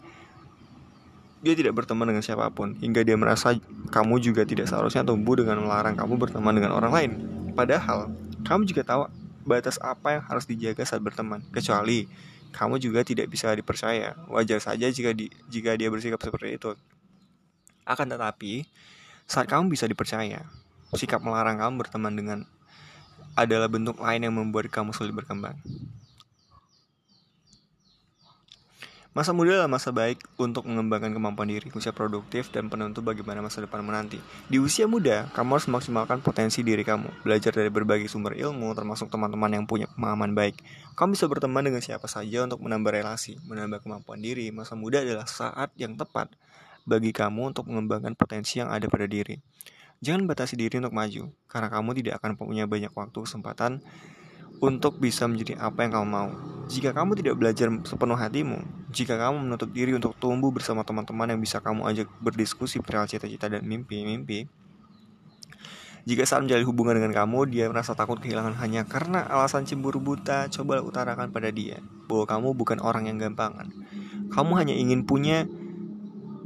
dia 1.44 1.54
tidak 1.60 1.76
berteman 1.76 2.08
dengan 2.08 2.24
siapa 2.24 2.48
pun 2.56 2.80
hingga 2.80 3.04
dia 3.04 3.20
merasa 3.20 3.52
kamu 3.92 4.24
juga 4.24 4.48
tidak 4.48 4.72
seharusnya 4.72 5.04
tumbuh 5.04 5.36
dengan 5.36 5.60
melarang 5.60 6.00
kamu 6.00 6.16
berteman 6.16 6.56
dengan 6.56 6.72
orang 6.72 6.92
lain. 6.96 7.12
Padahal 7.52 8.08
kamu 8.48 8.64
juga 8.64 8.88
tahu 8.88 9.12
batas 9.44 9.76
apa 9.84 10.18
yang 10.18 10.24
harus 10.24 10.48
dijaga 10.48 10.88
saat 10.88 11.04
berteman. 11.04 11.44
Kecuali 11.52 12.08
kamu 12.56 12.80
juga 12.80 13.04
tidak 13.04 13.28
bisa 13.28 13.52
dipercaya. 13.52 14.16
Wajar 14.32 14.64
saja 14.64 14.88
jika 14.88 15.12
di, 15.12 15.28
jika 15.52 15.76
dia 15.76 15.92
bersikap 15.92 16.24
seperti 16.24 16.56
itu. 16.56 16.72
Akan 17.84 18.08
tetapi, 18.08 18.64
saat 19.28 19.52
kamu 19.52 19.68
bisa 19.68 19.84
dipercaya, 19.84 20.48
sikap 20.96 21.22
melarang 21.22 21.60
kamu 21.60 21.82
berteman 21.82 22.14
dengan 22.14 22.40
adalah 23.34 23.66
bentuk 23.70 23.98
lain 23.98 24.22
yang 24.30 24.36
membuat 24.38 24.70
kamu 24.70 24.94
sulit 24.94 25.14
berkembang. 25.14 25.58
Masa 29.14 29.30
muda 29.30 29.54
adalah 29.54 29.70
masa 29.70 29.94
baik 29.94 30.26
untuk 30.42 30.66
mengembangkan 30.66 31.14
kemampuan 31.14 31.46
diri, 31.46 31.70
usia 31.70 31.94
produktif, 31.94 32.50
dan 32.50 32.66
penentu 32.66 33.06
bagaimana 33.06 33.46
masa 33.46 33.62
depan 33.62 33.86
menanti. 33.86 34.18
Di 34.50 34.58
usia 34.58 34.90
muda, 34.90 35.30
kamu 35.38 35.54
harus 35.54 35.70
memaksimalkan 35.70 36.26
potensi 36.26 36.66
diri 36.66 36.82
kamu, 36.82 37.22
belajar 37.22 37.54
dari 37.54 37.70
berbagai 37.70 38.10
sumber 38.10 38.34
ilmu, 38.34 38.74
termasuk 38.74 39.14
teman-teman 39.14 39.54
yang 39.54 39.70
punya 39.70 39.86
pemahaman 39.94 40.34
baik. 40.34 40.58
Kamu 40.98 41.14
bisa 41.14 41.30
berteman 41.30 41.62
dengan 41.62 41.86
siapa 41.86 42.10
saja 42.10 42.42
untuk 42.42 42.66
menambah 42.66 42.90
relasi, 42.90 43.38
menambah 43.46 43.86
kemampuan 43.86 44.18
diri. 44.18 44.50
Masa 44.50 44.74
muda 44.74 45.06
adalah 45.06 45.30
saat 45.30 45.70
yang 45.78 45.94
tepat 45.94 46.34
bagi 46.90 47.14
kamu 47.14 47.54
untuk 47.54 47.70
mengembangkan 47.70 48.18
potensi 48.18 48.66
yang 48.66 48.74
ada 48.74 48.90
pada 48.90 49.06
diri. 49.06 49.38
Jangan 50.04 50.28
batasi 50.28 50.60
diri 50.60 50.84
untuk 50.84 50.92
maju, 50.92 51.32
karena 51.48 51.72
kamu 51.72 51.96
tidak 52.04 52.20
akan 52.20 52.36
punya 52.36 52.68
banyak 52.68 52.92
waktu 52.92 53.24
kesempatan 53.24 53.80
untuk 54.60 55.00
bisa 55.00 55.32
menjadi 55.32 55.56
apa 55.64 55.88
yang 55.88 55.96
kamu 55.96 56.08
mau. 56.12 56.30
Jika 56.68 56.92
kamu 56.92 57.16
tidak 57.16 57.40
belajar 57.40 57.72
sepenuh 57.88 58.20
hatimu, 58.20 58.60
jika 58.92 59.16
kamu 59.16 59.48
menutup 59.48 59.72
diri 59.72 59.96
untuk 59.96 60.12
tumbuh 60.20 60.52
bersama 60.52 60.84
teman-teman 60.84 61.32
yang 61.32 61.40
bisa 61.40 61.64
kamu 61.64 61.88
ajak 61.88 62.12
berdiskusi 62.20 62.84
perihal 62.84 63.08
cita-cita 63.08 63.48
dan 63.48 63.64
mimpi-mimpi, 63.64 64.52
jika 66.04 66.28
saat 66.28 66.44
menjalin 66.44 66.68
hubungan 66.68 67.00
dengan 67.00 67.16
kamu, 67.16 67.48
dia 67.48 67.72
merasa 67.72 67.96
takut 67.96 68.20
kehilangan 68.20 68.60
hanya 68.60 68.84
karena 68.84 69.24
alasan 69.24 69.64
cemburu 69.64 70.04
buta, 70.04 70.52
coba 70.52 70.84
utarakan 70.84 71.32
pada 71.32 71.48
dia 71.48 71.80
bahwa 72.12 72.28
kamu 72.28 72.48
bukan 72.60 72.84
orang 72.84 73.08
yang 73.08 73.16
gampangan. 73.24 73.72
Kamu 74.28 74.52
hanya 74.60 74.76
ingin 74.76 75.08
punya 75.08 75.48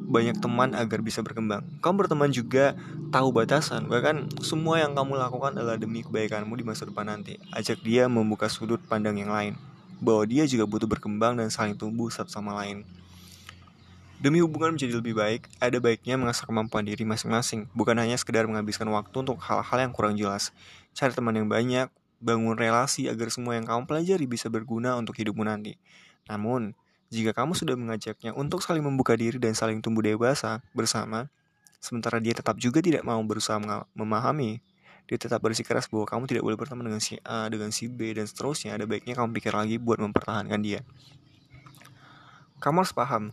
banyak 0.08 0.40
teman 0.40 0.72
agar 0.72 1.04
bisa 1.04 1.20
berkembang. 1.20 1.68
Kamu 1.84 1.96
berteman 2.00 2.32
juga 2.32 2.80
tahu 3.12 3.36
batasan, 3.36 3.92
bahkan 3.92 4.32
semua 4.40 4.80
yang 4.80 4.96
kamu 4.96 5.20
lakukan 5.20 5.52
adalah 5.60 5.76
demi 5.76 6.02
kebaikanmu 6.02 6.56
di 6.56 6.64
masa 6.64 6.88
depan 6.88 7.12
nanti. 7.12 7.36
Ajak 7.52 7.84
dia 7.84 8.08
membuka 8.08 8.48
sudut 8.48 8.80
pandang 8.88 9.20
yang 9.20 9.30
lain, 9.30 9.60
bahwa 10.00 10.24
dia 10.24 10.48
juga 10.48 10.64
butuh 10.64 10.88
berkembang 10.88 11.36
dan 11.36 11.52
saling 11.52 11.76
tumbuh 11.76 12.08
satu 12.08 12.32
sama 12.32 12.56
lain. 12.64 12.88
Demi 14.18 14.42
hubungan 14.42 14.74
menjadi 14.74 14.98
lebih 14.98 15.14
baik, 15.14 15.46
ada 15.62 15.78
baiknya 15.78 16.18
mengasah 16.18 16.50
kemampuan 16.50 16.82
diri 16.82 17.06
masing-masing, 17.06 17.70
bukan 17.78 17.94
hanya 18.02 18.18
sekedar 18.18 18.50
menghabiskan 18.50 18.90
waktu 18.90 19.14
untuk 19.14 19.38
hal-hal 19.44 19.78
yang 19.78 19.94
kurang 19.94 20.18
jelas. 20.18 20.50
Cari 20.98 21.14
teman 21.14 21.38
yang 21.38 21.46
banyak, 21.46 21.92
bangun 22.18 22.58
relasi 22.58 23.06
agar 23.06 23.30
semua 23.30 23.54
yang 23.54 23.70
kamu 23.70 23.86
pelajari 23.86 24.26
bisa 24.26 24.50
berguna 24.50 24.98
untuk 24.98 25.14
hidupmu 25.14 25.46
nanti. 25.46 25.78
Namun, 26.26 26.74
Jika 27.08 27.32
kamu 27.32 27.56
sudah 27.56 27.80
mengajaknya 27.80 28.36
untuk 28.36 28.60
saling 28.60 28.84
membuka 28.84 29.16
diri 29.16 29.40
dan 29.40 29.56
saling 29.56 29.80
tumbuh 29.80 30.04
dewasa 30.04 30.60
bersama, 30.76 31.32
sementara 31.80 32.20
dia 32.20 32.36
tetap 32.36 32.60
juga 32.60 32.84
tidak 32.84 33.08
mau 33.08 33.20
berusaha 33.24 33.56
memahami, 33.96 34.60
dia 35.08 35.16
tetap 35.16 35.40
bersikeras 35.40 35.88
bahwa 35.88 36.04
kamu 36.04 36.24
tidak 36.28 36.44
boleh 36.44 36.58
berteman 36.60 36.92
dengan 36.92 37.00
si 37.00 37.16
A, 37.24 37.48
dengan 37.48 37.72
si 37.72 37.88
B, 37.88 38.12
dan 38.12 38.28
seterusnya, 38.28 38.76
ada 38.76 38.84
baiknya 38.84 39.16
kamu 39.16 39.32
pikir 39.40 39.56
lagi 39.56 39.80
buat 39.80 40.04
mempertahankan 40.04 40.60
dia. 40.60 40.84
Kamu 42.60 42.84
harus 42.84 42.92
paham, 42.92 43.32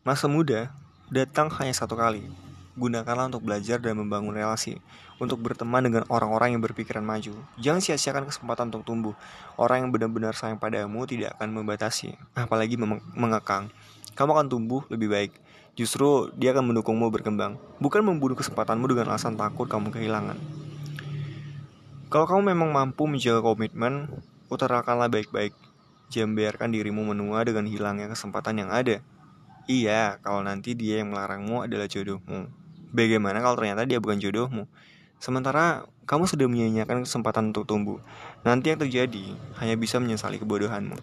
masa 0.00 0.24
muda 0.24 0.72
datang 1.12 1.52
hanya 1.60 1.76
satu 1.76 2.00
kali. 2.00 2.24
Gunakanlah 2.74 3.30
untuk 3.30 3.46
belajar 3.46 3.78
dan 3.78 3.94
membangun 3.94 4.34
relasi, 4.34 4.82
untuk 5.22 5.38
berteman 5.38 5.78
dengan 5.78 6.02
orang-orang 6.10 6.58
yang 6.58 6.62
berpikiran 6.62 7.06
maju. 7.06 7.38
Jangan 7.54 7.78
sia-siakan 7.78 8.26
kesempatan 8.26 8.74
untuk 8.74 8.82
tumbuh. 8.82 9.14
Orang 9.54 9.86
yang 9.86 9.90
benar-benar 9.94 10.34
sayang 10.34 10.58
padamu 10.58 11.06
tidak 11.06 11.38
akan 11.38 11.54
membatasi, 11.54 12.18
apalagi 12.34 12.74
mengekang. 13.14 13.70
Kamu 14.18 14.30
akan 14.34 14.46
tumbuh 14.50 14.82
lebih 14.90 15.06
baik. 15.06 15.32
Justru 15.74 16.30
dia 16.38 16.54
akan 16.54 16.70
mendukungmu 16.70 17.10
berkembang, 17.10 17.58
bukan 17.78 18.02
membunuh 18.02 18.38
kesempatanmu 18.38 18.86
dengan 18.90 19.14
alasan 19.14 19.34
takut 19.34 19.66
kamu 19.66 19.90
kehilangan. 19.90 20.38
Kalau 22.10 22.30
kamu 22.30 22.54
memang 22.54 22.70
mampu 22.70 23.10
menjaga 23.10 23.42
komitmen, 23.42 24.06
utarakanlah 24.46 25.10
baik-baik. 25.10 25.50
Jangan 26.14 26.38
biarkan 26.38 26.70
dirimu 26.70 27.02
menua 27.02 27.42
dengan 27.42 27.66
hilangnya 27.66 28.06
kesempatan 28.06 28.62
yang 28.62 28.70
ada. 28.70 29.02
Iya, 29.66 30.22
kalau 30.22 30.46
nanti 30.46 30.78
dia 30.78 31.02
yang 31.02 31.10
melarangmu 31.10 31.66
adalah 31.66 31.90
jodohmu. 31.90 32.63
Bagaimana 32.94 33.42
kalau 33.42 33.58
ternyata 33.58 33.82
dia 33.82 33.98
bukan 33.98 34.22
jodohmu? 34.22 34.70
Sementara 35.18 35.82
kamu 36.06 36.30
sudah 36.30 36.46
menyanyiakan 36.46 37.02
kesempatan 37.02 37.50
untuk 37.50 37.66
tumbuh. 37.66 37.98
Nanti 38.46 38.70
yang 38.70 38.78
terjadi 38.78 39.34
hanya 39.58 39.74
bisa 39.74 39.98
menyesali 39.98 40.38
kebodohanmu. 40.38 40.94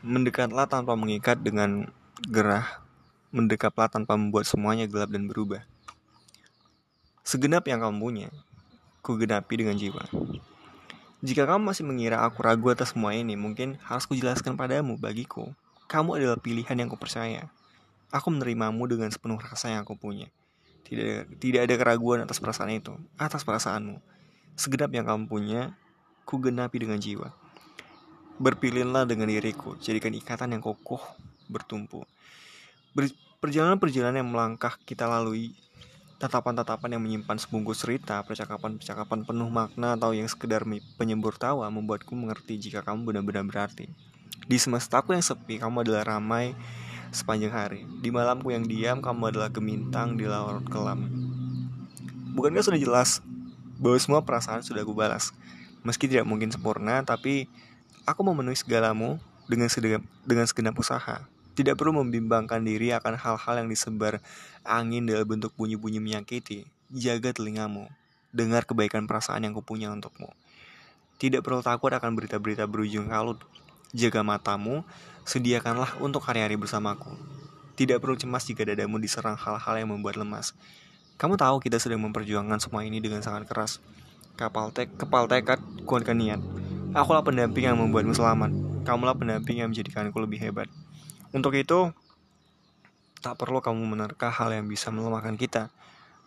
Mendekatlah 0.00 0.64
tanpa 0.64 0.96
mengikat 0.96 1.44
dengan 1.44 1.92
gerah 2.32 2.86
mendekaplah 3.36 3.92
tanpa 3.92 4.16
membuat 4.16 4.48
semuanya 4.48 4.88
gelap 4.88 5.12
dan 5.12 5.28
berubah. 5.28 5.60
Segenap 7.20 7.68
yang 7.68 7.84
kamu 7.84 8.00
punya, 8.00 8.28
ku 9.04 9.20
genapi 9.20 9.60
dengan 9.60 9.76
jiwa. 9.76 10.08
Jika 11.24 11.48
kamu 11.48 11.72
masih 11.72 11.84
mengira 11.88 12.20
aku 12.20 12.44
ragu 12.44 12.68
atas 12.68 12.92
semua 12.92 13.16
ini, 13.16 13.40
mungkin 13.40 13.80
harus 13.88 14.04
kujelaskan 14.04 14.52
padamu, 14.52 15.00
bagiku, 15.00 15.48
kamu 15.88 16.20
adalah 16.20 16.36
pilihan 16.36 16.76
yang 16.76 16.92
kupercaya. 16.92 17.48
Aku 18.12 18.28
menerimamu 18.28 18.84
dengan 18.84 19.08
sepenuh 19.08 19.40
rasa 19.40 19.72
yang 19.72 19.88
aku 19.88 19.96
punya. 19.96 20.28
Tidak, 20.84 21.40
tidak 21.40 21.60
ada 21.66 21.74
keraguan 21.74 22.22
atas 22.22 22.38
perasaan 22.38 22.76
itu, 22.76 22.94
atas 23.16 23.42
perasaanmu. 23.42 23.98
Segenap 24.54 24.92
yang 24.92 25.08
kamu 25.08 25.24
punya, 25.26 25.74
ku 26.28 26.36
genapi 26.36 26.84
dengan 26.84 27.00
jiwa. 27.00 27.32
Berpilihlah 28.36 29.08
dengan 29.08 29.32
diriku, 29.32 29.74
jadikan 29.80 30.12
ikatan 30.12 30.52
yang 30.52 30.62
kokoh 30.62 31.00
bertumpu. 31.48 32.04
Ber 32.92 33.08
perjalanan-perjalanan 33.40 34.20
yang 34.20 34.30
melangkah 34.32 34.76
kita 34.84 35.08
lalui, 35.08 35.54
tatapan-tatapan 36.16 36.96
yang 36.96 37.02
menyimpan 37.04 37.36
sebungkus 37.36 37.84
cerita, 37.84 38.24
percakapan-percakapan 38.24 39.28
penuh 39.28 39.52
makna 39.52 40.00
atau 40.00 40.16
yang 40.16 40.24
sekedar 40.24 40.64
penyembur 40.96 41.36
tawa 41.36 41.68
membuatku 41.68 42.16
mengerti 42.16 42.56
jika 42.56 42.80
kamu 42.80 43.12
benar-benar 43.12 43.44
berarti. 43.44 43.92
Di 44.48 44.56
semestaku 44.56 45.12
yang 45.12 45.24
sepi, 45.24 45.60
kamu 45.60 45.84
adalah 45.84 46.16
ramai 46.16 46.56
sepanjang 47.12 47.52
hari. 47.52 47.80
Di 48.00 48.08
malamku 48.08 48.48
yang 48.48 48.64
diam, 48.64 49.04
kamu 49.04 49.36
adalah 49.36 49.52
gemintang 49.52 50.16
di 50.16 50.24
laut 50.24 50.64
kelam. 50.72 51.04
Bukankah 52.32 52.64
sudah 52.64 52.80
jelas 52.80 53.20
bahwa 53.76 53.96
semua 54.00 54.20
perasaan 54.24 54.64
sudah 54.64 54.84
aku 54.84 54.96
balas? 54.96 55.36
Meski 55.84 56.08
tidak 56.08 56.24
mungkin 56.24 56.48
sempurna, 56.48 57.04
tapi 57.04 57.48
aku 58.08 58.20
memenuhi 58.24 58.56
segalamu 58.56 59.20
dengan 59.44 59.68
dengan 60.24 60.46
segenap 60.48 60.74
usaha. 60.80 61.28
Tidak 61.56 61.72
perlu 61.72 62.04
membimbangkan 62.04 62.60
diri 62.60 62.92
akan 62.92 63.16
hal-hal 63.16 63.64
yang 63.64 63.68
disebar 63.72 64.20
angin 64.60 65.08
dalam 65.08 65.24
bentuk 65.24 65.56
bunyi-bunyi 65.56 66.04
menyakiti. 66.04 66.68
Jaga 66.92 67.32
telingamu. 67.32 67.88
Dengar 68.28 68.68
kebaikan 68.68 69.08
perasaan 69.08 69.48
yang 69.48 69.56
kupunya 69.56 69.88
untukmu. 69.88 70.28
Tidak 71.16 71.40
perlu 71.40 71.64
takut 71.64 71.88
akan 71.96 72.12
berita-berita 72.12 72.68
berujung 72.68 73.08
kalut. 73.08 73.40
Jaga 73.96 74.20
matamu, 74.20 74.84
sediakanlah 75.24 75.96
untuk 76.04 76.20
hari-hari 76.28 76.60
bersamaku. 76.60 77.16
Tidak 77.72 77.96
perlu 78.04 78.20
cemas 78.20 78.44
jika 78.44 78.68
dadamu 78.68 79.00
diserang 79.00 79.40
hal-hal 79.40 79.74
yang 79.80 79.88
membuat 79.88 80.20
lemas. 80.20 80.52
Kamu 81.16 81.40
tahu 81.40 81.64
kita 81.64 81.80
sedang 81.80 82.04
memperjuangkan 82.04 82.60
semua 82.60 82.84
ini 82.84 83.00
dengan 83.00 83.24
sangat 83.24 83.48
keras. 83.48 83.80
Kapal 84.36 84.76
tek, 84.76 84.92
kepal 85.00 85.24
tekad, 85.24 85.56
kuatkan 85.88 86.20
niat. 86.20 86.40
Akulah 86.92 87.24
pendamping 87.24 87.64
yang 87.72 87.80
membuatmu 87.80 88.12
selamat. 88.12 88.52
Kamulah 88.84 89.16
pendamping 89.16 89.64
yang 89.64 89.72
menjadikanku 89.72 90.20
lebih 90.20 90.36
hebat. 90.44 90.68
Untuk 91.36 91.52
itu, 91.52 91.92
tak 93.20 93.36
perlu 93.36 93.60
kamu 93.60 93.84
menerka 93.84 94.32
hal 94.32 94.56
yang 94.56 94.64
bisa 94.64 94.88
melemahkan 94.88 95.36
kita. 95.36 95.68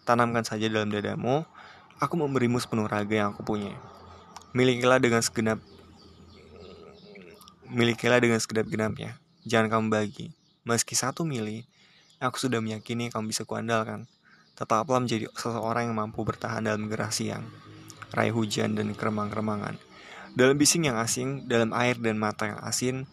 Tanamkan 0.05 0.45
saja 0.45 0.69
dalam 0.69 0.93
dadamu, 0.93 1.49
aku 1.97 2.13
memberimu 2.13 2.61
sepenuh 2.61 2.85
raga 2.85 3.25
yang 3.25 3.33
aku 3.33 3.41
punya. 3.41 3.73
Milikilah 4.53 5.01
dengan 5.01 5.25
segenap 5.25 5.57
Milikilah 7.69 8.21
dengan 8.21 8.37
segenap 8.37 8.69
genapnya. 8.69 9.17
Jangan 9.49 9.69
kamu 9.69 9.85
bagi. 9.93 10.33
Meski 10.65 10.93
satu 10.93 11.25
mili, 11.25 11.65
aku 12.21 12.37
sudah 12.37 12.61
meyakini 12.61 13.09
kamu 13.09 13.33
bisa 13.33 13.45
kuandalkan. 13.45 14.05
Tetaplah 14.53 15.01
menjadi 15.01 15.25
seseorang 15.33 15.89
yang 15.89 15.97
mampu 15.97 16.21
bertahan 16.21 16.65
dalam 16.65 16.85
gerah 16.85 17.13
siang, 17.13 17.45
raih 18.13 18.33
hujan 18.33 18.77
dan 18.77 18.93
keremang-keremangan. 18.93 19.77
Dalam 20.33 20.57
bising 20.57 20.89
yang 20.89 20.97
asing, 21.01 21.49
dalam 21.49 21.73
air 21.73 21.97
dan 21.97 22.17
mata 22.17 22.49
yang 22.49 22.61
asin, 22.61 23.09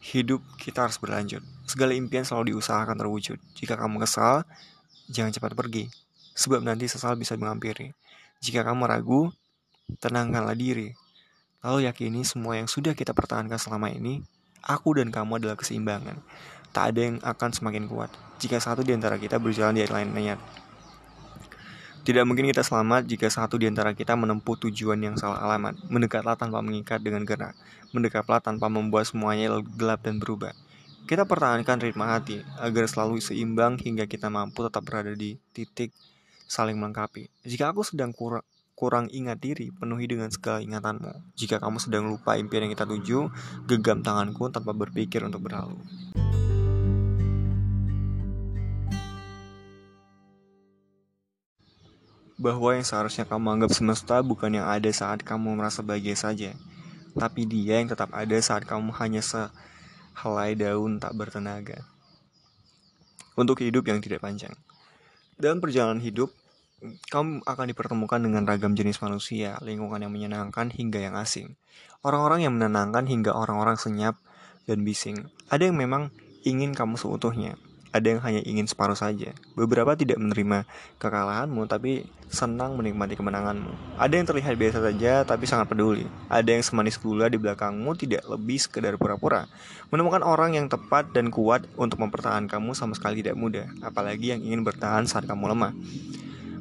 hidup 0.00 0.40
kita 0.56 0.88
harus 0.88 0.96
berlanjut. 0.96 1.44
Segala 1.68 1.92
impian 1.92 2.24
selalu 2.24 2.56
diusahakan 2.56 2.96
terwujud. 2.96 3.36
Jika 3.54 3.76
kamu 3.76 4.00
kesal, 4.02 4.48
jangan 5.12 5.30
cepat 5.30 5.52
pergi, 5.52 5.92
sebab 6.32 6.64
nanti 6.64 6.88
sesal 6.88 7.14
bisa 7.20 7.36
menghampiri. 7.36 7.92
Jika 8.40 8.64
kamu 8.64 8.88
ragu, 8.88 9.30
tenangkanlah 10.00 10.56
diri. 10.56 10.96
Lalu 11.60 11.86
yakini 11.86 12.24
semua 12.24 12.56
yang 12.56 12.66
sudah 12.66 12.96
kita 12.96 13.12
pertahankan 13.12 13.60
selama 13.60 13.92
ini, 13.92 14.24
aku 14.64 14.96
dan 14.96 15.12
kamu 15.12 15.44
adalah 15.44 15.60
keseimbangan. 15.60 16.16
Tak 16.72 16.96
ada 16.96 17.00
yang 17.04 17.16
akan 17.20 17.50
semakin 17.52 17.84
kuat 17.90 18.10
jika 18.40 18.56
satu 18.56 18.80
di 18.80 18.96
antara 18.96 19.20
kita 19.20 19.36
berjalan 19.36 19.76
di 19.76 19.84
lain 19.84 20.16
niat. 20.16 20.40
Tidak 22.10 22.26
mungkin 22.26 22.50
kita 22.50 22.66
selamat 22.66 23.06
jika 23.06 23.30
satu 23.30 23.54
di 23.54 23.70
antara 23.70 23.94
kita 23.94 24.18
menempuh 24.18 24.58
tujuan 24.66 24.98
yang 24.98 25.14
salah 25.14 25.46
alamat. 25.46 25.78
Mendekatlah 25.86 26.34
tanpa 26.34 26.58
mengikat 26.58 26.98
dengan 26.98 27.22
gerak. 27.22 27.54
Mendekatlah 27.94 28.42
tanpa 28.42 28.66
membuat 28.66 29.06
semuanya 29.06 29.62
gelap 29.78 30.02
dan 30.02 30.18
berubah. 30.18 30.50
Kita 31.06 31.22
pertahankan 31.22 31.78
ritme 31.78 32.02
hati 32.02 32.42
agar 32.58 32.90
selalu 32.90 33.22
seimbang 33.22 33.78
hingga 33.78 34.10
kita 34.10 34.26
mampu 34.26 34.66
tetap 34.66 34.82
berada 34.90 35.14
di 35.14 35.38
titik 35.54 35.94
saling 36.50 36.74
melengkapi. 36.82 37.30
Jika 37.46 37.70
aku 37.70 37.86
sedang 37.86 38.10
kurang 38.10 38.42
kurang 38.74 39.06
ingat 39.14 39.38
diri, 39.38 39.70
penuhi 39.70 40.10
dengan 40.10 40.34
segala 40.34 40.66
ingatanmu. 40.66 41.38
Jika 41.38 41.62
kamu 41.62 41.78
sedang 41.78 42.10
lupa 42.10 42.34
impian 42.34 42.66
yang 42.66 42.74
kita 42.74 42.90
tuju, 42.90 43.30
gegam 43.70 44.02
tanganku 44.02 44.50
tanpa 44.50 44.74
berpikir 44.74 45.22
untuk 45.22 45.46
berlalu. 45.46 45.78
Bahwa 52.40 52.72
yang 52.72 52.88
seharusnya 52.88 53.28
kamu 53.28 53.60
anggap 53.60 53.76
semesta 53.76 54.24
bukan 54.24 54.56
yang 54.56 54.64
ada 54.64 54.88
saat 54.88 55.20
kamu 55.20 55.60
merasa 55.60 55.84
bahagia 55.84 56.16
saja, 56.16 56.56
tapi 57.12 57.44
dia 57.44 57.84
yang 57.84 57.92
tetap 57.92 58.08
ada 58.16 58.32
saat 58.40 58.64
kamu 58.64 58.96
hanya 58.96 59.20
sehelai 59.20 60.56
daun 60.56 60.96
tak 60.96 61.12
bertenaga. 61.12 61.84
Untuk 63.36 63.60
hidup 63.60 63.84
yang 63.92 64.00
tidak 64.00 64.24
panjang. 64.24 64.56
Dalam 65.36 65.60
perjalanan 65.60 66.00
hidup, 66.00 66.32
kamu 67.12 67.44
akan 67.44 67.66
dipertemukan 67.68 68.20
dengan 68.24 68.48
ragam 68.48 68.72
jenis 68.72 69.04
manusia, 69.04 69.60
lingkungan 69.60 70.00
yang 70.00 70.12
menyenangkan 70.12 70.72
hingga 70.72 70.96
yang 70.96 71.20
asing. 71.20 71.60
Orang-orang 72.00 72.48
yang 72.48 72.56
menenangkan 72.56 73.04
hingga 73.04 73.36
orang-orang 73.36 73.76
senyap 73.76 74.16
dan 74.64 74.80
bising. 74.80 75.28
Ada 75.52 75.68
yang 75.68 75.76
memang 75.76 76.08
ingin 76.40 76.72
kamu 76.72 76.96
seutuhnya, 76.96 77.60
ada 77.90 78.06
yang 78.06 78.22
hanya 78.22 78.40
ingin 78.46 78.70
separuh 78.70 78.94
saja. 78.94 79.34
Beberapa 79.58 79.98
tidak 79.98 80.18
menerima 80.22 80.62
kekalahanmu, 81.02 81.66
tapi 81.66 82.06
senang 82.30 82.78
menikmati 82.78 83.18
kemenanganmu. 83.18 83.98
Ada 83.98 84.14
yang 84.14 84.26
terlihat 84.30 84.54
biasa 84.54 84.78
saja, 84.78 85.26
tapi 85.26 85.50
sangat 85.50 85.66
peduli. 85.66 86.06
Ada 86.30 86.54
yang 86.54 86.62
semanis 86.62 86.96
gula 87.02 87.26
di 87.26 87.36
belakangmu, 87.36 87.90
tidak 87.98 88.22
lebih 88.30 88.62
sekedar 88.62 88.94
pura-pura. 88.94 89.50
Menemukan 89.90 90.22
orang 90.22 90.54
yang 90.54 90.70
tepat 90.70 91.10
dan 91.10 91.34
kuat 91.34 91.66
untuk 91.74 91.98
mempertahankanmu 91.98 92.78
sama 92.78 92.94
sekali 92.94 93.26
tidak 93.26 93.34
mudah, 93.34 93.66
apalagi 93.82 94.30
yang 94.30 94.40
ingin 94.40 94.62
bertahan 94.62 95.10
saat 95.10 95.26
kamu 95.26 95.50
lemah. 95.50 95.74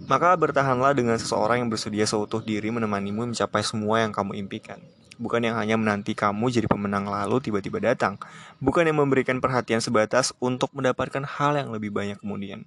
Maka 0.09 0.33
bertahanlah 0.33 0.97
dengan 0.97 1.21
seseorang 1.21 1.61
yang 1.61 1.69
bersedia 1.69 2.09
seutuh 2.09 2.41
diri 2.41 2.73
menemanimu 2.73 3.29
mencapai 3.29 3.61
semua 3.61 4.01
yang 4.01 4.09
kamu 4.09 4.41
impikan. 4.41 4.81
Bukan 5.19 5.43
yang 5.43 5.59
hanya 5.59 5.75
menanti 5.75 6.15
kamu 6.15 6.47
jadi 6.47 6.71
pemenang 6.71 7.03
lalu 7.03 7.43
tiba-tiba 7.43 7.83
datang. 7.83 8.15
Bukan 8.63 8.87
yang 8.87 9.03
memberikan 9.03 9.43
perhatian 9.43 9.83
sebatas 9.83 10.31
untuk 10.39 10.71
mendapatkan 10.71 11.27
hal 11.27 11.59
yang 11.59 11.75
lebih 11.75 11.91
banyak 11.91 12.23
kemudian. 12.23 12.63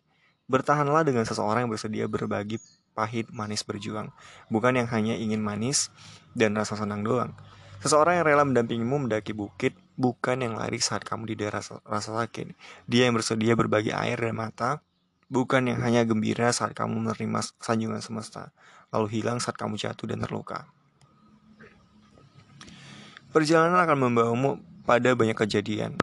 Bertahanlah 0.53 1.01
dengan 1.01 1.25
seseorang 1.25 1.65
yang 1.65 1.73
bersedia 1.73 2.05
berbagi 2.05 2.61
pahit, 2.93 3.33
manis 3.33 3.65
berjuang. 3.65 4.13
Bukan 4.53 4.77
yang 4.77 4.85
hanya 4.93 5.17
ingin 5.17 5.41
manis 5.41 5.89
dan 6.37 6.53
rasa 6.53 6.77
senang 6.77 7.01
doang. 7.01 7.33
Seseorang 7.81 8.21
yang 8.21 8.27
rela 8.29 8.45
mendampingimu 8.45 9.09
mendaki 9.09 9.33
bukit, 9.33 9.73
bukan 9.97 10.45
yang 10.45 10.55
lari 10.61 10.77
saat 10.77 11.09
kamu 11.09 11.33
di 11.33 11.35
daerah 11.41 11.65
rasa 11.65 12.11
sakit. 12.21 12.53
Dia 12.85 13.09
yang 13.09 13.17
bersedia 13.17 13.57
berbagi 13.57 13.97
air 13.97 14.21
dan 14.21 14.37
mata, 14.37 14.85
bukan 15.33 15.73
yang 15.73 15.81
hanya 15.81 16.05
gembira 16.05 16.53
saat 16.53 16.77
kamu 16.77 17.01
menerima 17.01 17.41
sanjungan 17.65 18.05
semesta, 18.05 18.53
lalu 18.93 19.19
hilang 19.19 19.41
saat 19.41 19.57
kamu 19.57 19.81
jatuh 19.81 20.05
dan 20.05 20.21
terluka. 20.21 20.69
Perjalanan 23.33 23.81
akan 23.81 23.97
membawamu 23.97 24.61
pada 24.85 25.17
banyak 25.17 25.33
kejadian. 25.33 25.97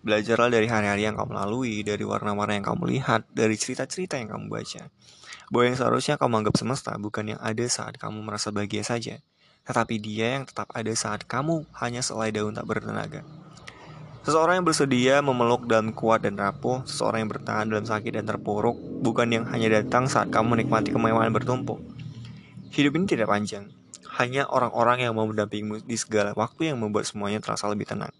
Belajarlah 0.00 0.48
dari 0.48 0.64
hari-hari 0.64 1.04
yang 1.04 1.20
kamu 1.20 1.36
lalui, 1.36 1.84
dari 1.84 2.00
warna-warna 2.08 2.56
yang 2.56 2.64
kamu 2.64 2.88
lihat, 2.88 3.28
dari 3.28 3.52
cerita-cerita 3.60 4.16
yang 4.16 4.32
kamu 4.32 4.48
baca. 4.48 4.88
Bahwa 5.52 5.64
yang 5.68 5.76
seharusnya 5.76 6.16
kamu 6.16 6.40
anggap 6.40 6.56
semesta 6.56 6.96
bukan 6.96 7.36
yang 7.36 7.40
ada 7.44 7.60
saat 7.68 8.00
kamu 8.00 8.24
merasa 8.24 8.48
bahagia 8.48 8.80
saja, 8.80 9.20
tetapi 9.68 10.00
dia 10.00 10.40
yang 10.40 10.48
tetap 10.48 10.72
ada 10.72 10.88
saat 10.96 11.28
kamu 11.28 11.68
hanya 11.84 12.00
selai 12.00 12.32
daun 12.32 12.56
tak 12.56 12.64
bertenaga. 12.64 13.28
Seseorang 14.24 14.64
yang 14.64 14.66
bersedia 14.72 15.20
memeluk 15.20 15.68
dalam 15.68 15.92
kuat 15.92 16.24
dan 16.24 16.40
rapuh, 16.40 16.80
seseorang 16.88 17.28
yang 17.28 17.32
bertahan 17.36 17.68
dalam 17.68 17.84
sakit 17.84 18.16
dan 18.16 18.24
terpuruk, 18.24 18.80
bukan 19.04 19.28
yang 19.28 19.44
hanya 19.52 19.84
datang 19.84 20.08
saat 20.08 20.32
kamu 20.32 20.56
menikmati 20.56 20.96
kemewahan 20.96 21.28
bertumpuk. 21.28 21.76
Hidup 22.72 22.96
ini 22.96 23.04
tidak 23.04 23.28
panjang, 23.28 23.68
hanya 24.18 24.50
orang-orang 24.50 25.06
yang 25.06 25.14
mau 25.14 25.30
mendampingimu 25.30 25.86
di 25.86 25.94
segala 25.94 26.34
waktu 26.34 26.74
yang 26.74 26.82
membuat 26.82 27.06
semuanya 27.06 27.38
terasa 27.38 27.70
lebih 27.70 27.86
tenang. 27.86 28.10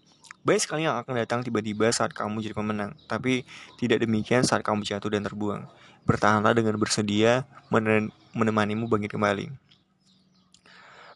Baik 0.47 0.63
sekali 0.63 0.87
yang 0.87 0.95
akan 0.95 1.19
datang 1.19 1.43
tiba-tiba 1.43 1.91
saat 1.91 2.15
kamu 2.15 2.39
jadi 2.39 2.55
pemenang, 2.55 2.95
tapi 3.11 3.43
tidak 3.75 3.99
demikian 3.99 4.47
saat 4.47 4.63
kamu 4.63 4.87
jatuh 4.87 5.11
dan 5.11 5.27
terbuang. 5.27 5.67
Bertahanlah 6.07 6.55
dengan 6.55 6.79
bersedia 6.79 7.43
menemanimu 8.31 8.87
bangkit 8.87 9.11
kembali. 9.11 9.51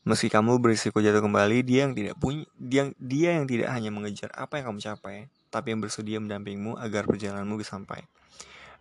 Meski 0.03 0.27
kamu 0.27 0.59
berisiko 0.59 0.99
jatuh 0.99 1.23
kembali, 1.23 1.63
dia 1.63 1.87
yang 1.87 1.95
tidak 1.95 2.19
punya 2.19 2.43
dia, 2.59 2.91
dia 2.99 3.39
yang 3.39 3.47
tidak 3.47 3.71
hanya 3.71 3.87
mengejar 3.87 4.27
apa 4.35 4.59
yang 4.59 4.75
kamu 4.75 4.79
capai, 4.83 5.31
tapi 5.47 5.71
yang 5.71 5.79
bersedia 5.79 6.19
mendampingmu 6.19 6.75
agar 6.75 7.07
perjalananmu 7.07 7.55
bisa 7.55 7.79
sampai. 7.79 8.03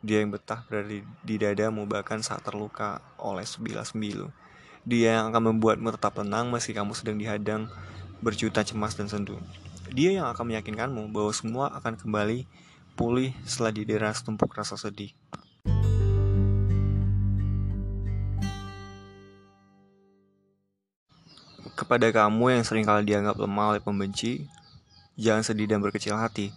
Dia 0.02 0.18
yang 0.18 0.34
betah 0.34 0.66
berada 0.66 0.90
di, 0.90 1.06
di 1.22 1.38
dadamu 1.38 1.86
bahkan 1.86 2.18
saat 2.26 2.42
terluka 2.42 2.98
oleh 3.22 3.46
sebilas 3.46 3.94
sembilu. 3.94 4.41
Dia 4.82 5.22
yang 5.22 5.30
akan 5.30 5.54
membuatmu 5.54 5.94
tetap 5.94 6.18
tenang 6.18 6.50
meski 6.50 6.74
kamu 6.74 6.90
sedang 6.98 7.14
dihadang 7.14 7.70
berjuta 8.18 8.66
cemas 8.66 8.98
dan 8.98 9.06
sendu. 9.06 9.38
Dia 9.94 10.10
yang 10.10 10.26
akan 10.26 10.50
meyakinkanmu 10.50 11.14
bahwa 11.14 11.30
semua 11.30 11.70
akan 11.78 11.94
kembali 11.94 12.50
pulih 12.98 13.30
setelah 13.46 13.70
didera 13.70 14.10
setumpuk 14.10 14.50
rasa 14.50 14.74
sedih. 14.74 15.14
Kepada 21.78 22.10
kamu 22.10 22.58
yang 22.58 22.64
sering 22.66 22.82
kali 22.82 23.06
dianggap 23.06 23.38
lemah 23.38 23.78
oleh 23.78 23.82
pembenci, 23.82 24.50
jangan 25.14 25.46
sedih 25.46 25.70
dan 25.70 25.78
berkecil 25.78 26.18
hati. 26.18 26.50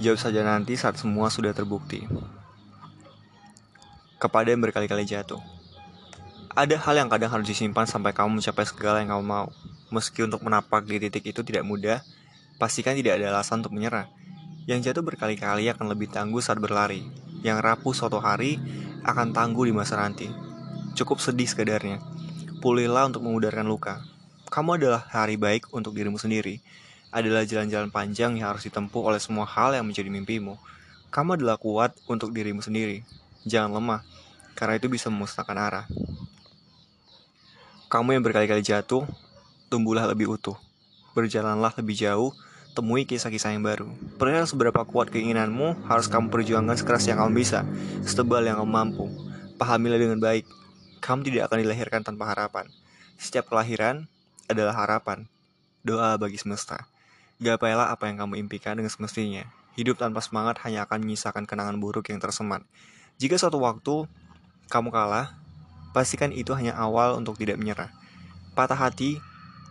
Jawab 0.00 0.16
saja 0.16 0.40
nanti 0.40 0.72
saat 0.72 0.96
semua 0.96 1.28
sudah 1.28 1.52
terbukti. 1.52 2.08
Kepada 4.16 4.48
yang 4.48 4.64
berkali-kali 4.64 5.04
jatuh. 5.04 5.65
Ada 6.56 6.80
hal 6.80 6.96
yang 6.96 7.12
kadang 7.12 7.28
harus 7.28 7.52
disimpan 7.52 7.84
sampai 7.84 8.16
kamu 8.16 8.40
mencapai 8.40 8.64
segala 8.64 9.04
yang 9.04 9.12
kamu 9.12 9.24
mau. 9.28 9.52
Meski 9.92 10.24
untuk 10.24 10.40
menapak 10.40 10.88
di 10.88 10.96
titik 10.96 11.28
itu 11.28 11.44
tidak 11.44 11.68
mudah, 11.68 12.00
pastikan 12.56 12.96
tidak 12.96 13.20
ada 13.20 13.28
alasan 13.28 13.60
untuk 13.60 13.76
menyerah. 13.76 14.08
Yang 14.64 14.88
jatuh 14.88 15.04
berkali-kali 15.04 15.68
akan 15.68 15.92
lebih 15.92 16.08
tangguh 16.08 16.40
saat 16.40 16.56
berlari. 16.56 17.04
Yang 17.44 17.60
rapuh 17.60 17.92
suatu 17.92 18.24
hari 18.24 18.56
akan 19.04 19.36
tangguh 19.36 19.68
di 19.68 19.76
masa 19.76 20.00
nanti. 20.00 20.32
Cukup 20.96 21.20
sedih 21.20 21.44
sekedarnya. 21.44 22.00
Pulihlah 22.64 23.04
untuk 23.04 23.28
memudarkan 23.28 23.68
luka. 23.68 24.00
Kamu 24.48 24.80
adalah 24.80 25.04
hari 25.12 25.36
baik 25.36 25.76
untuk 25.76 25.92
dirimu 25.92 26.16
sendiri. 26.16 26.64
Adalah 27.12 27.44
jalan-jalan 27.44 27.92
panjang 27.92 28.32
yang 28.40 28.56
harus 28.56 28.64
ditempuh 28.64 29.04
oleh 29.04 29.20
semua 29.20 29.44
hal 29.44 29.76
yang 29.76 29.84
menjadi 29.84 30.08
mimpimu. 30.08 30.56
Kamu 31.12 31.36
adalah 31.36 31.60
kuat 31.60 31.92
untuk 32.08 32.32
dirimu 32.32 32.64
sendiri. 32.64 33.04
Jangan 33.44 33.76
lemah, 33.76 34.00
karena 34.56 34.80
itu 34.80 34.88
bisa 34.88 35.12
memusnahkan 35.12 35.60
arah. 35.60 35.86
Kamu 37.86 38.18
yang 38.18 38.22
berkali-kali 38.26 38.66
jatuh, 38.66 39.06
tumbuhlah 39.70 40.10
lebih 40.10 40.34
utuh. 40.34 40.58
Berjalanlah 41.14 41.70
lebih 41.78 41.94
jauh, 41.94 42.34
temui 42.74 43.06
kisah-kisah 43.06 43.54
yang 43.54 43.62
baru. 43.62 43.86
Perihal 44.18 44.42
seberapa 44.42 44.82
kuat 44.82 45.14
keinginanmu, 45.14 45.86
harus 45.86 46.10
kamu 46.10 46.26
perjuangkan 46.26 46.74
sekeras 46.74 47.06
yang 47.06 47.22
kamu 47.22 47.38
bisa, 47.38 47.62
setebal 48.02 48.42
yang 48.42 48.58
kamu 48.58 48.70
mampu. 48.74 49.06
Pahamilah 49.54 50.02
dengan 50.02 50.18
baik, 50.18 50.50
kamu 50.98 51.30
tidak 51.30 51.46
akan 51.46 51.62
dilahirkan 51.62 52.02
tanpa 52.02 52.34
harapan. 52.34 52.66
Setiap 53.22 53.46
kelahiran 53.46 54.10
adalah 54.50 54.74
harapan, 54.74 55.30
doa 55.86 56.18
bagi 56.18 56.42
semesta. 56.42 56.90
Gapailah 57.38 57.94
apa 57.94 58.10
yang 58.10 58.18
kamu 58.18 58.42
impikan 58.42 58.74
dengan 58.74 58.90
semestinya. 58.90 59.46
Hidup 59.78 60.02
tanpa 60.02 60.26
semangat 60.26 60.58
hanya 60.66 60.90
akan 60.90 61.06
menyisakan 61.06 61.46
kenangan 61.46 61.78
buruk 61.78 62.10
yang 62.10 62.18
tersemat. 62.18 62.66
Jika 63.22 63.38
suatu 63.38 63.62
waktu 63.62 64.10
kamu 64.66 64.90
kalah, 64.90 65.38
pastikan 65.96 66.28
itu 66.28 66.52
hanya 66.52 66.76
awal 66.76 67.16
untuk 67.16 67.40
tidak 67.40 67.56
menyerah. 67.56 67.88
Patah 68.52 68.76
hati, 68.76 69.16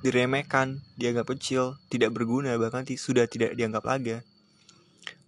diremehkan, 0.01 0.81
dianggap 0.97 1.29
kecil, 1.37 1.77
tidak 1.93 2.17
berguna, 2.17 2.57
bahkan 2.57 2.81
sudah 2.97 3.29
tidak 3.29 3.53
dianggap 3.53 3.85
lagi. 3.85 4.25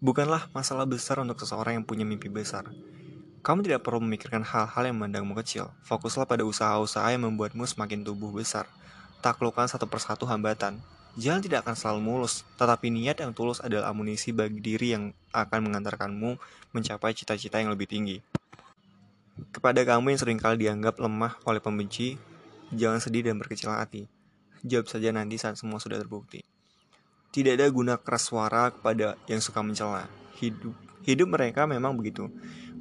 Bukanlah 0.02 0.50
masalah 0.58 0.90
besar 0.90 1.22
untuk 1.22 1.38
seseorang 1.38 1.78
yang 1.78 1.86
punya 1.86 2.02
mimpi 2.02 2.34
besar. 2.34 2.66
Kamu 3.46 3.62
tidak 3.62 3.86
perlu 3.86 4.02
memikirkan 4.02 4.42
hal-hal 4.42 4.90
yang 4.90 4.98
memandangmu 4.98 5.38
kecil. 5.38 5.70
Fokuslah 5.86 6.26
pada 6.26 6.42
usaha-usaha 6.42 7.14
yang 7.14 7.30
membuatmu 7.30 7.62
semakin 7.70 8.02
tumbuh 8.02 8.34
besar. 8.34 8.66
Taklukkan 9.22 9.70
satu 9.70 9.86
persatu 9.86 10.26
hambatan. 10.26 10.82
Jalan 11.18 11.46
tidak 11.46 11.66
akan 11.66 11.78
selalu 11.78 12.02
mulus, 12.02 12.42
tetapi 12.58 12.90
niat 12.90 13.22
yang 13.22 13.34
tulus 13.38 13.62
adalah 13.62 13.94
amunisi 13.94 14.34
bagi 14.34 14.62
diri 14.62 14.98
yang 14.98 15.14
akan 15.34 15.70
mengantarkanmu 15.70 16.38
mencapai 16.74 17.14
cita-cita 17.14 17.62
yang 17.62 17.70
lebih 17.74 17.86
tinggi. 17.86 18.22
Kepada 19.54 19.86
kamu 19.86 20.14
yang 20.14 20.22
sering 20.22 20.40
kali 20.42 20.66
dianggap 20.66 20.98
lemah 20.98 21.38
oleh 21.46 21.62
pembenci, 21.62 22.18
jangan 22.74 22.98
sedih 22.98 23.30
dan 23.30 23.38
berkecil 23.38 23.70
hati. 23.70 24.10
Jawab 24.66 24.90
saja 24.90 25.14
nanti 25.14 25.38
saat 25.38 25.62
semua 25.62 25.78
sudah 25.78 26.02
terbukti. 26.02 26.42
Tidak 27.30 27.54
ada 27.54 27.70
guna 27.70 28.02
keras 28.02 28.26
suara 28.26 28.74
kepada 28.74 29.14
yang 29.30 29.38
suka 29.38 29.62
mencela. 29.62 30.10
Hidup 30.42 30.74
hidup 31.06 31.30
mereka 31.30 31.70
memang 31.70 31.94
begitu. 31.94 32.28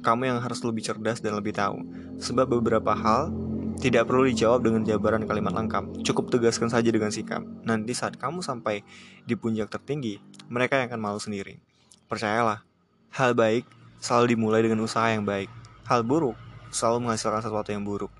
Kamu 0.01 0.25
yang 0.25 0.37
harus 0.41 0.59
lebih 0.65 0.81
cerdas 0.81 1.21
dan 1.21 1.37
lebih 1.37 1.53
tahu. 1.53 1.81
Sebab 2.17 2.49
beberapa 2.57 2.97
hal 2.97 3.29
tidak 3.77 4.09
perlu 4.09 4.25
dijawab 4.25 4.65
dengan 4.65 4.81
jabaran 4.81 5.29
kalimat 5.29 5.53
lengkap. 5.53 6.01
Cukup 6.01 6.33
tegaskan 6.33 6.73
saja 6.73 6.89
dengan 6.89 7.13
sikap. 7.13 7.45
Nanti 7.61 7.93
saat 7.93 8.17
kamu 8.17 8.41
sampai 8.41 8.81
di 9.29 9.37
puncak 9.37 9.69
tertinggi, 9.69 10.17
mereka 10.49 10.81
yang 10.81 10.89
akan 10.89 11.01
malu 11.01 11.19
sendiri. 11.21 11.61
Percayalah, 12.09 12.65
hal 13.13 13.37
baik 13.37 13.69
selalu 14.01 14.33
dimulai 14.33 14.65
dengan 14.65 14.81
usaha 14.81 15.05
yang 15.13 15.21
baik. 15.21 15.49
Hal 15.85 16.01
buruk 16.01 16.46
selalu 16.71 17.07
menghasilkan 17.07 17.41
sesuatu 17.43 17.69
yang 17.71 17.83
buruk. 17.83 18.11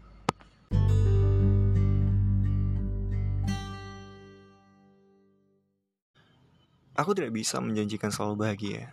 Aku 6.98 7.14
tidak 7.14 7.30
bisa 7.30 7.62
menjanjikan 7.62 8.10
selalu 8.10 8.42
bahagia. 8.42 8.90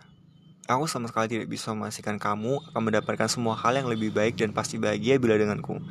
Aku 0.69 0.85
sama 0.85 1.09
sekali 1.09 1.25
tidak 1.25 1.49
bisa 1.49 1.73
memastikan 1.73 2.21
kamu 2.21 2.61
akan 2.69 2.81
mendapatkan 2.81 3.25
semua 3.25 3.57
hal 3.57 3.81
yang 3.81 3.89
lebih 3.89 4.13
baik 4.13 4.37
dan 4.37 4.53
pasti 4.53 4.77
bahagia 4.77 5.17
bila 5.17 5.37
denganku. 5.37 5.81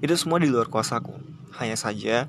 Itu 0.00 0.16
semua 0.16 0.40
di 0.40 0.48
luar 0.48 0.72
kuasaku. 0.72 1.12
Hanya 1.60 1.76
saja, 1.76 2.28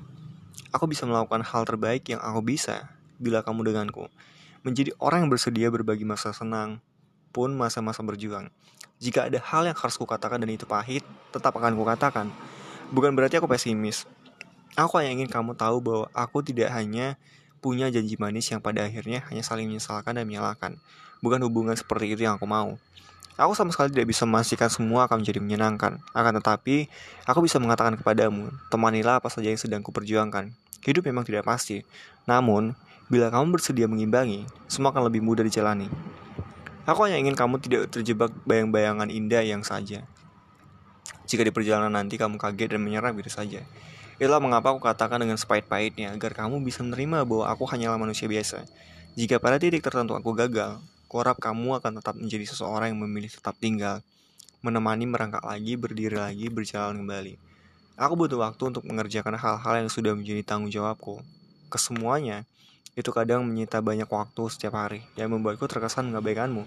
aku 0.76 0.84
bisa 0.88 1.08
melakukan 1.08 1.40
hal 1.40 1.64
terbaik 1.64 2.04
yang 2.12 2.20
aku 2.20 2.44
bisa 2.44 2.92
bila 3.16 3.40
kamu 3.40 3.72
denganku. 3.72 4.12
Menjadi 4.60 4.92
orang 5.00 5.24
yang 5.24 5.30
bersedia 5.32 5.68
berbagi 5.72 6.04
masa 6.04 6.36
senang, 6.36 6.84
pun 7.32 7.52
masa-masa 7.56 8.04
berjuang. 8.04 8.52
Jika 9.04 9.28
ada 9.28 9.36
hal 9.36 9.68
yang 9.68 9.76
harus 9.76 10.00
kukatakan 10.00 10.40
dan 10.40 10.48
itu 10.48 10.64
pahit, 10.64 11.04
tetap 11.28 11.52
akan 11.52 11.76
kukatakan. 11.76 12.32
Bukan 12.88 13.12
berarti 13.12 13.36
aku 13.36 13.44
pesimis. 13.44 14.08
Aku 14.80 14.96
hanya 14.96 15.12
ingin 15.12 15.28
kamu 15.28 15.52
tahu 15.60 15.84
bahwa 15.84 16.06
aku 16.16 16.40
tidak 16.40 16.72
hanya 16.72 17.20
punya 17.60 17.92
janji 17.92 18.16
manis 18.16 18.48
yang 18.48 18.64
pada 18.64 18.80
akhirnya 18.80 19.20
hanya 19.28 19.44
saling 19.44 19.68
menyesalkan 19.68 20.16
dan 20.16 20.24
menyalahkan. 20.24 20.80
Bukan 21.20 21.36
hubungan 21.44 21.76
seperti 21.76 22.16
itu 22.16 22.24
yang 22.24 22.40
aku 22.40 22.48
mau. 22.48 22.80
Aku 23.36 23.52
sama 23.52 23.76
sekali 23.76 23.92
tidak 23.92 24.08
bisa 24.08 24.24
memastikan 24.24 24.72
semua 24.72 25.04
akan 25.04 25.20
menjadi 25.20 25.36
menyenangkan. 25.36 26.00
Akan 26.16 26.32
tetapi, 26.40 26.88
aku 27.28 27.44
bisa 27.44 27.60
mengatakan 27.60 28.00
kepadamu, 28.00 28.56
temanilah 28.72 29.20
apa 29.20 29.28
saja 29.28 29.52
yang 29.52 29.60
sedang 29.60 29.84
kuperjuangkan. 29.84 30.48
Hidup 30.80 31.04
memang 31.04 31.28
tidak 31.28 31.44
pasti. 31.44 31.84
Namun, 32.24 32.72
bila 33.12 33.28
kamu 33.28 33.60
bersedia 33.60 33.84
mengimbangi, 33.84 34.48
semua 34.64 34.96
akan 34.96 35.12
lebih 35.12 35.20
mudah 35.20 35.44
dijalani. 35.44 35.92
Aku 36.84 37.00
hanya 37.08 37.16
ingin 37.16 37.32
kamu 37.32 37.64
tidak 37.64 37.88
terjebak 37.88 38.28
bayang-bayangan 38.44 39.08
indah 39.08 39.40
yang 39.40 39.64
saja. 39.64 40.04
Jika 41.24 41.40
di 41.40 41.48
perjalanan 41.48 41.88
nanti 41.88 42.20
kamu 42.20 42.36
kaget 42.36 42.76
dan 42.76 42.84
menyerah 42.84 43.08
begitu 43.16 43.32
saja. 43.32 43.64
Itulah 44.20 44.36
mengapa 44.36 44.76
aku 44.76 44.84
katakan 44.84 45.16
dengan 45.16 45.40
sepahit-pahitnya 45.40 46.12
agar 46.12 46.36
kamu 46.36 46.60
bisa 46.60 46.84
menerima 46.84 47.24
bahwa 47.24 47.48
aku 47.48 47.64
hanyalah 47.64 47.96
manusia 47.96 48.28
biasa. 48.28 48.68
Jika 49.16 49.40
pada 49.40 49.56
titik 49.56 49.80
tertentu 49.80 50.12
aku 50.12 50.36
gagal, 50.36 50.76
kuharap 51.08 51.40
kamu 51.40 51.80
akan 51.80 52.04
tetap 52.04 52.20
menjadi 52.20 52.52
seseorang 52.52 52.92
yang 52.92 53.00
memilih 53.00 53.32
tetap 53.32 53.56
tinggal. 53.56 54.04
menemani 54.64 55.04
merangkak 55.04 55.44
lagi, 55.44 55.76
berdiri 55.76 56.16
lagi, 56.16 56.48
berjalan 56.48 56.96
kembali. 57.04 57.36
Aku 58.00 58.16
butuh 58.16 58.40
waktu 58.40 58.72
untuk 58.72 58.88
mengerjakan 58.88 59.36
hal-hal 59.36 59.74
yang 59.84 59.92
sudah 59.92 60.16
menjadi 60.16 60.40
tanggung 60.40 60.72
jawabku. 60.72 61.20
Kesemuanya, 61.68 62.48
itu 62.94 63.10
kadang 63.10 63.42
menyita 63.42 63.82
banyak 63.82 64.06
waktu 64.06 64.42
setiap 64.50 64.78
hari, 64.78 65.02
yang 65.18 65.34
membuatku 65.34 65.66
terkesan 65.66 66.10
mengabaikanmu. 66.10 66.62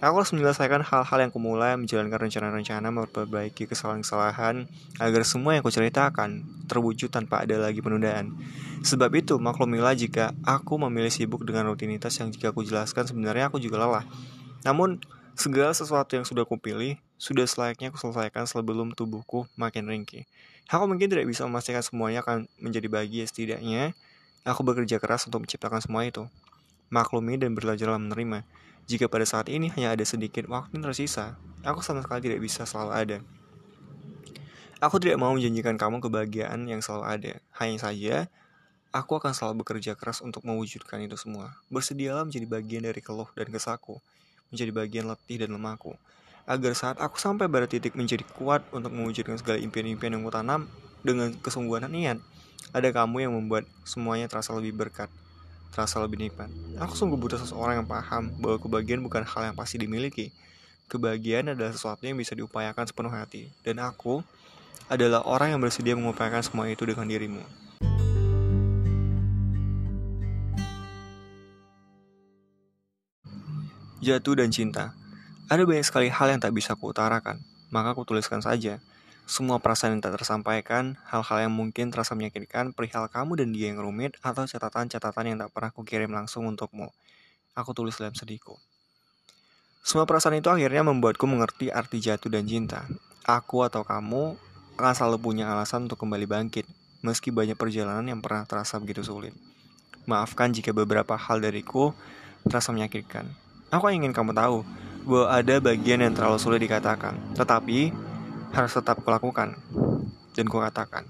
Aku 0.00 0.16
harus 0.16 0.32
menyelesaikan 0.32 0.80
hal-hal 0.80 1.18
yang 1.20 1.28
kumulai, 1.28 1.76
menjalankan 1.76 2.24
rencana-rencana, 2.24 2.88
memperbaiki 2.88 3.68
kesalahan-kesalahan, 3.68 4.64
agar 4.96 5.22
semua 5.28 5.60
yang 5.60 5.60
kuceritakan 5.60 6.40
terwujud 6.64 7.12
tanpa 7.12 7.44
ada 7.44 7.60
lagi 7.60 7.84
penundaan. 7.84 8.32
Sebab 8.80 9.12
itu, 9.12 9.36
maklumilah 9.36 9.92
jika 9.92 10.32
aku 10.40 10.80
memilih 10.80 11.12
sibuk 11.12 11.44
dengan 11.44 11.68
rutinitas 11.68 12.16
yang 12.16 12.32
jika 12.32 12.48
aku 12.48 12.64
jelaskan 12.64 13.04
sebenarnya 13.04 13.52
aku 13.52 13.60
juga 13.60 13.76
lelah. 13.76 14.08
Namun, 14.64 15.04
segala 15.36 15.76
sesuatu 15.76 16.16
yang 16.16 16.24
sudah 16.24 16.48
kupilih, 16.48 16.96
sudah 17.20 17.44
selayaknya 17.44 17.92
aku 17.92 18.00
selesaikan 18.00 18.48
sebelum 18.48 18.96
tubuhku 18.96 19.44
makin 19.52 19.84
ringkih. 19.84 20.24
Aku 20.72 20.88
mungkin 20.88 21.12
tidak 21.12 21.28
bisa 21.28 21.44
memastikan 21.44 21.84
semuanya 21.84 22.24
akan 22.24 22.48
menjadi 22.56 22.88
bahagia 22.88 23.28
setidaknya, 23.28 23.92
aku 24.44 24.60
bekerja 24.64 24.96
keras 25.00 25.28
untuk 25.28 25.44
menciptakan 25.44 25.80
semua 25.82 26.06
itu. 26.08 26.26
Maklumi 26.90 27.38
dan 27.38 27.54
belajarlah 27.54 28.00
menerima. 28.00 28.42
Jika 28.90 29.06
pada 29.06 29.22
saat 29.22 29.46
ini 29.46 29.70
hanya 29.78 29.94
ada 29.94 30.02
sedikit 30.02 30.50
waktu 30.50 30.74
yang 30.74 30.90
tersisa, 30.90 31.38
aku 31.62 31.78
sama 31.84 32.02
sekali 32.02 32.26
tidak 32.26 32.40
bisa 32.42 32.66
selalu 32.66 32.90
ada. 32.90 33.18
Aku 34.80 34.96
tidak 34.96 35.20
mau 35.20 35.36
menjanjikan 35.36 35.76
kamu 35.76 36.00
kebahagiaan 36.00 36.64
yang 36.64 36.80
selalu 36.80 37.04
ada. 37.04 37.32
Hanya 37.60 37.76
saja, 37.78 38.14
aku 38.90 39.20
akan 39.20 39.36
selalu 39.36 39.62
bekerja 39.62 39.92
keras 39.94 40.24
untuk 40.24 40.42
mewujudkan 40.42 40.98
itu 41.04 41.14
semua. 41.20 41.54
Bersedialah 41.68 42.24
menjadi 42.26 42.46
bagian 42.48 42.82
dari 42.88 42.98
keluh 43.04 43.28
dan 43.36 43.52
kesaku, 43.52 44.00
menjadi 44.48 44.72
bagian 44.72 45.04
letih 45.12 45.46
dan 45.46 45.52
lemahku. 45.52 45.94
Agar 46.48 46.72
saat 46.74 46.96
aku 46.98 47.20
sampai 47.20 47.46
pada 47.46 47.68
titik 47.68 47.94
menjadi 47.94 48.24
kuat 48.34 48.64
untuk 48.72 48.90
mewujudkan 48.90 49.38
segala 49.38 49.60
impian-impian 49.60 50.16
yang 50.16 50.24
kutanam 50.24 50.66
dengan 51.04 51.36
kesungguhan 51.38 51.86
niat, 51.86 52.18
ada 52.70 52.88
kamu 52.94 53.26
yang 53.26 53.32
membuat 53.34 53.66
semuanya 53.82 54.30
terasa 54.30 54.54
lebih 54.54 54.74
berkat 54.74 55.10
terasa 55.70 56.02
lebih 56.02 56.18
nikmat. 56.18 56.50
Aku 56.82 56.98
sungguh 56.98 57.14
butuh 57.14 57.38
seseorang 57.38 57.82
yang 57.82 57.88
paham 57.88 58.34
bahwa 58.42 58.58
kebahagiaan 58.58 59.02
bukan 59.06 59.22
hal 59.22 59.50
yang 59.50 59.56
pasti 59.56 59.78
dimiliki. 59.78 60.34
Kebahagiaan 60.90 61.54
adalah 61.54 61.70
sesuatu 61.70 62.02
yang 62.02 62.18
bisa 62.18 62.34
diupayakan 62.34 62.90
sepenuh 62.90 63.14
hati. 63.14 63.54
Dan 63.62 63.78
aku 63.78 64.26
adalah 64.90 65.22
orang 65.22 65.54
yang 65.54 65.60
bersedia 65.62 65.94
mengupayakan 65.94 66.42
semua 66.42 66.66
itu 66.66 66.82
dengan 66.82 67.06
dirimu. 67.06 67.42
Jatuh 74.02 74.34
dan 74.34 74.50
cinta. 74.50 74.98
Ada 75.46 75.62
banyak 75.62 75.86
sekali 75.86 76.10
hal 76.10 76.34
yang 76.34 76.40
tak 76.42 76.50
bisa 76.50 76.74
kuutarakan, 76.74 77.38
maka 77.70 77.94
aku 77.94 78.02
tuliskan 78.02 78.42
saja 78.42 78.82
semua 79.30 79.62
perasaan 79.62 79.94
yang 79.94 80.02
tak 80.02 80.18
tersampaikan, 80.18 80.98
hal-hal 81.06 81.46
yang 81.46 81.54
mungkin 81.54 81.94
terasa 81.94 82.18
menyakitkan, 82.18 82.74
perihal 82.74 83.06
kamu 83.06 83.38
dan 83.38 83.54
dia 83.54 83.70
yang 83.70 83.78
rumit, 83.78 84.18
atau 84.26 84.42
catatan-catatan 84.42 85.24
yang 85.30 85.38
tak 85.38 85.54
pernah 85.54 85.70
kukirim 85.70 86.10
langsung 86.10 86.50
untukmu. 86.50 86.90
Aku 87.54 87.70
tulis 87.70 87.94
dalam 87.94 88.10
sedihku. 88.10 88.58
Semua 89.86 90.02
perasaan 90.02 90.42
itu 90.42 90.50
akhirnya 90.50 90.82
membuatku 90.82 91.30
mengerti 91.30 91.70
arti 91.70 92.02
jatuh 92.02 92.26
dan 92.26 92.42
cinta. 92.42 92.90
Aku 93.22 93.62
atau 93.62 93.86
kamu 93.86 94.34
akan 94.74 94.94
selalu 94.98 95.22
punya 95.22 95.46
alasan 95.46 95.86
untuk 95.86 96.02
kembali 96.02 96.26
bangkit, 96.26 96.66
meski 97.06 97.30
banyak 97.30 97.54
perjalanan 97.54 98.10
yang 98.10 98.18
pernah 98.18 98.42
terasa 98.50 98.82
begitu 98.82 99.06
sulit. 99.06 99.30
Maafkan 100.10 100.50
jika 100.50 100.74
beberapa 100.74 101.14
hal 101.14 101.38
dariku 101.38 101.94
terasa 102.50 102.74
menyakitkan. 102.74 103.30
Aku 103.70 103.86
ingin 103.94 104.10
kamu 104.10 104.34
tahu 104.34 104.66
bahwa 105.06 105.26
ada 105.30 105.62
bagian 105.62 106.02
yang 106.02 106.18
terlalu 106.18 106.42
sulit 106.42 106.58
dikatakan, 106.58 107.14
tetapi 107.38 108.09
harus 108.50 108.72
tetap 108.74 109.02
kulakukan 109.02 109.54
dan 110.34 110.46
kukatakan. 110.46 111.06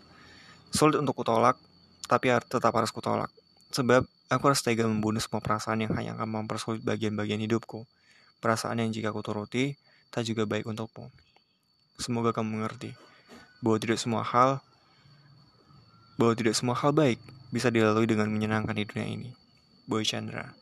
Sulit 0.71 1.01
untuk 1.01 1.19
kutolak, 1.19 1.59
tapi 2.07 2.31
tetap 2.47 2.73
harus 2.77 2.93
kutolak. 2.95 3.33
Sebab 3.71 4.07
aku 4.31 4.43
harus 4.51 4.63
tega 4.63 4.87
membunuh 4.87 5.23
semua 5.23 5.43
perasaan 5.43 5.83
yang 5.83 5.93
hanya 5.95 6.15
akan 6.19 6.45
mempersulit 6.45 6.83
bagian-bagian 6.83 7.43
hidupku. 7.43 7.87
Perasaan 8.41 8.81
yang 8.81 8.91
jika 8.91 9.13
kuturuti, 9.13 9.77
tak 10.11 10.27
juga 10.27 10.47
baik 10.49 10.67
untukmu. 10.67 11.13
Semoga 12.01 12.33
kamu 12.33 12.61
mengerti 12.61 12.97
bahwa 13.61 13.77
tidak 13.77 14.01
semua 14.01 14.25
hal 14.25 14.65
bahwa 16.17 16.33
tidak 16.37 16.57
semua 16.57 16.77
hal 16.77 16.93
baik 16.97 17.21
bisa 17.53 17.69
dilalui 17.69 18.09
dengan 18.09 18.33
menyenangkan 18.33 18.73
di 18.73 18.85
dunia 18.89 19.07
ini. 19.09 19.31
Boy 19.85 20.05
Chandra 20.05 20.53